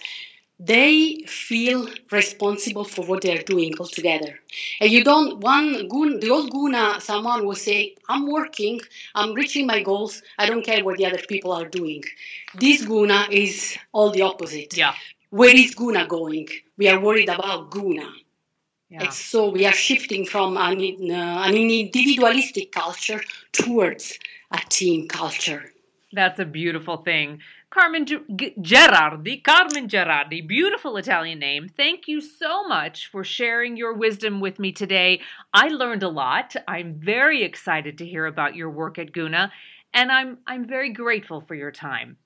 they 0.60 1.24
feel 1.28 1.88
responsible 2.12 2.84
for 2.84 3.06
what 3.06 3.22
they 3.22 3.38
are 3.38 3.44
doing 3.44 3.74
altogether. 3.80 4.40
And 4.80 4.92
you 4.92 5.04
don't, 5.04 5.40
one, 5.40 5.74
the 5.74 6.30
old 6.32 6.52
Guna, 6.52 7.00
someone 7.00 7.46
will 7.46 7.56
say, 7.56 7.96
I'm 8.10 8.28
working, 8.28 8.80
I'm 9.14 9.34
reaching 9.34 9.68
my 9.68 9.84
goals, 9.84 10.24
I 10.40 10.48
don't 10.48 10.66
care 10.66 10.84
what 10.84 10.98
the 10.98 11.06
other 11.06 11.22
people 11.30 11.52
are 11.52 11.68
doing. 11.68 12.04
This 12.56 12.86
Guna 12.86 13.28
is 13.32 13.78
all 13.92 14.10
the 14.10 14.24
opposite. 14.24 14.76
Yeah. 14.76 14.96
Where 15.30 15.56
is 15.56 15.76
Guna 15.76 16.08
going? 16.08 16.48
We 16.78 16.88
are 16.88 17.00
worried 17.00 17.30
about 17.30 17.70
Guna. 17.70 18.10
Yeah. 18.90 19.04
And 19.04 19.14
so 19.14 19.50
we 19.50 19.66
are 19.66 19.74
shifting 19.74 20.26
from 20.26 20.58
an, 20.58 20.80
uh, 21.12 21.44
an 21.46 21.54
individualistic 21.54 22.72
culture 22.72 23.22
towards 23.52 24.18
a 24.52 24.60
team 24.70 25.08
culture. 25.08 25.72
That's 26.14 26.40
a 26.40 26.46
beautiful 26.46 26.98
thing. 26.98 27.40
Carmen 27.70 28.06
G- 28.06 28.54
Gerardi, 28.62 29.44
Carmen 29.44 29.90
Gerardi, 29.90 30.48
beautiful 30.48 30.96
Italian 30.96 31.40
name. 31.40 31.68
Thank 31.68 32.08
you 32.08 32.22
so 32.22 32.66
much 32.68 33.08
for 33.08 33.26
sharing 33.26 33.76
your 33.76 33.94
wisdom 33.94 34.40
with 34.40 34.58
me 34.58 34.72
today. 34.72 35.22
I 35.54 35.68
learned 35.68 36.04
a 36.04 36.10
lot. 36.10 36.56
I'm 36.68 36.96
very 36.96 37.44
excited 37.44 37.98
to 37.98 38.06
hear 38.06 38.26
about 38.26 38.56
your 38.56 38.70
work 38.70 38.98
at 38.98 39.12
Guna, 39.12 39.52
and 39.94 40.10
I'm 40.12 40.38
I'm 40.48 40.66
very 40.66 40.94
grateful 40.94 41.42
for 41.42 41.56
your 41.56 41.72
time. 41.72 42.18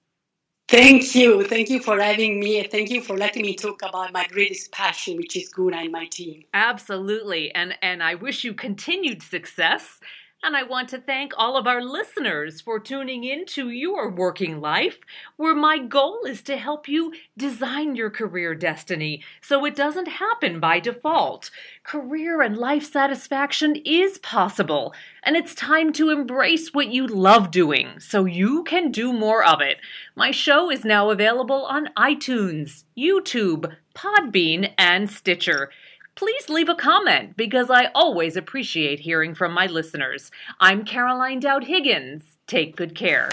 Thank 0.68 1.16
you. 1.16 1.44
Thank 1.44 1.70
you 1.70 1.82
for 1.82 2.00
having 2.00 2.40
me. 2.40 2.64
Thank 2.64 2.92
you 2.92 3.02
for 3.02 3.18
letting 3.18 3.42
me 3.42 3.56
talk 3.56 3.82
about 3.82 4.14
my 4.14 4.26
greatest 4.28 4.72
passion, 4.72 5.18
which 5.18 5.36
is 5.36 5.50
Guna 5.50 5.78
and 5.78 5.92
my 5.92 6.06
team. 6.06 6.44
Absolutely. 6.54 7.54
And 7.54 7.76
and 7.82 8.02
I 8.02 8.16
wish 8.16 8.44
you 8.44 8.54
continued 8.54 9.22
success 9.24 10.00
and 10.44 10.56
I 10.56 10.64
want 10.64 10.90
to 10.90 10.98
thank 10.98 11.34
all 11.38 11.56
of 11.56 11.68
our 11.68 11.84
listeners 11.84 12.62
for 12.62 12.80
tuning 12.80 13.24
in 13.24 13.46
to 13.48 13.70
your 13.70 14.10
working 14.10 14.60
life, 14.60 14.98
where 15.38 15.54
my 15.54 15.78
goal 15.78 16.24
is 16.26 16.42
to 16.44 16.58
help 16.58 16.88
you 16.88 17.14
design 17.38 17.96
your 17.96 18.10
career 18.10 18.56
destiny 18.56 19.24
so 19.42 19.64
it 19.66 19.76
doesn't 19.76 20.08
happen 20.08 20.60
by 20.60 20.80
default. 20.80 21.52
Career 21.84 22.42
and 22.42 22.58
life 22.58 22.92
satisfaction 22.92 23.76
is 23.86 24.18
possible, 24.18 24.96
and 25.24 25.36
it's 25.36 25.54
time 25.54 25.94
to 25.94 26.10
embrace 26.10 26.74
what 26.74 26.88
you 26.88 27.06
love 27.06 27.52
doing 27.52 28.00
so 28.00 28.26
you 28.26 28.64
can 28.64 28.92
do 28.92 29.14
more 29.14 29.44
of 29.46 29.62
it. 29.62 29.78
My 30.16 30.32
show 30.32 30.72
is 30.72 30.84
now 30.84 31.12
available 31.12 31.66
on 31.66 31.90
iTunes, 31.96 32.84
YouTube, 32.98 33.76
Podbean, 33.94 34.74
and 34.78 35.10
Stitcher 35.10 35.70
please 36.22 36.50
leave 36.50 36.70
a 36.70 36.76
comment 36.76 37.36
because 37.36 37.72
I 37.72 37.86
always 37.96 38.36
appreciate 38.36 39.00
hearing 39.00 39.34
from 39.34 39.54
my 39.54 39.66
listeners. 39.66 40.30
I'm 40.60 40.86
Caroline 40.86 41.40
Dowd 41.40 41.64
Higgins. 41.64 42.38
Take 42.46 42.76
good 42.76 42.94
care. 42.94 43.32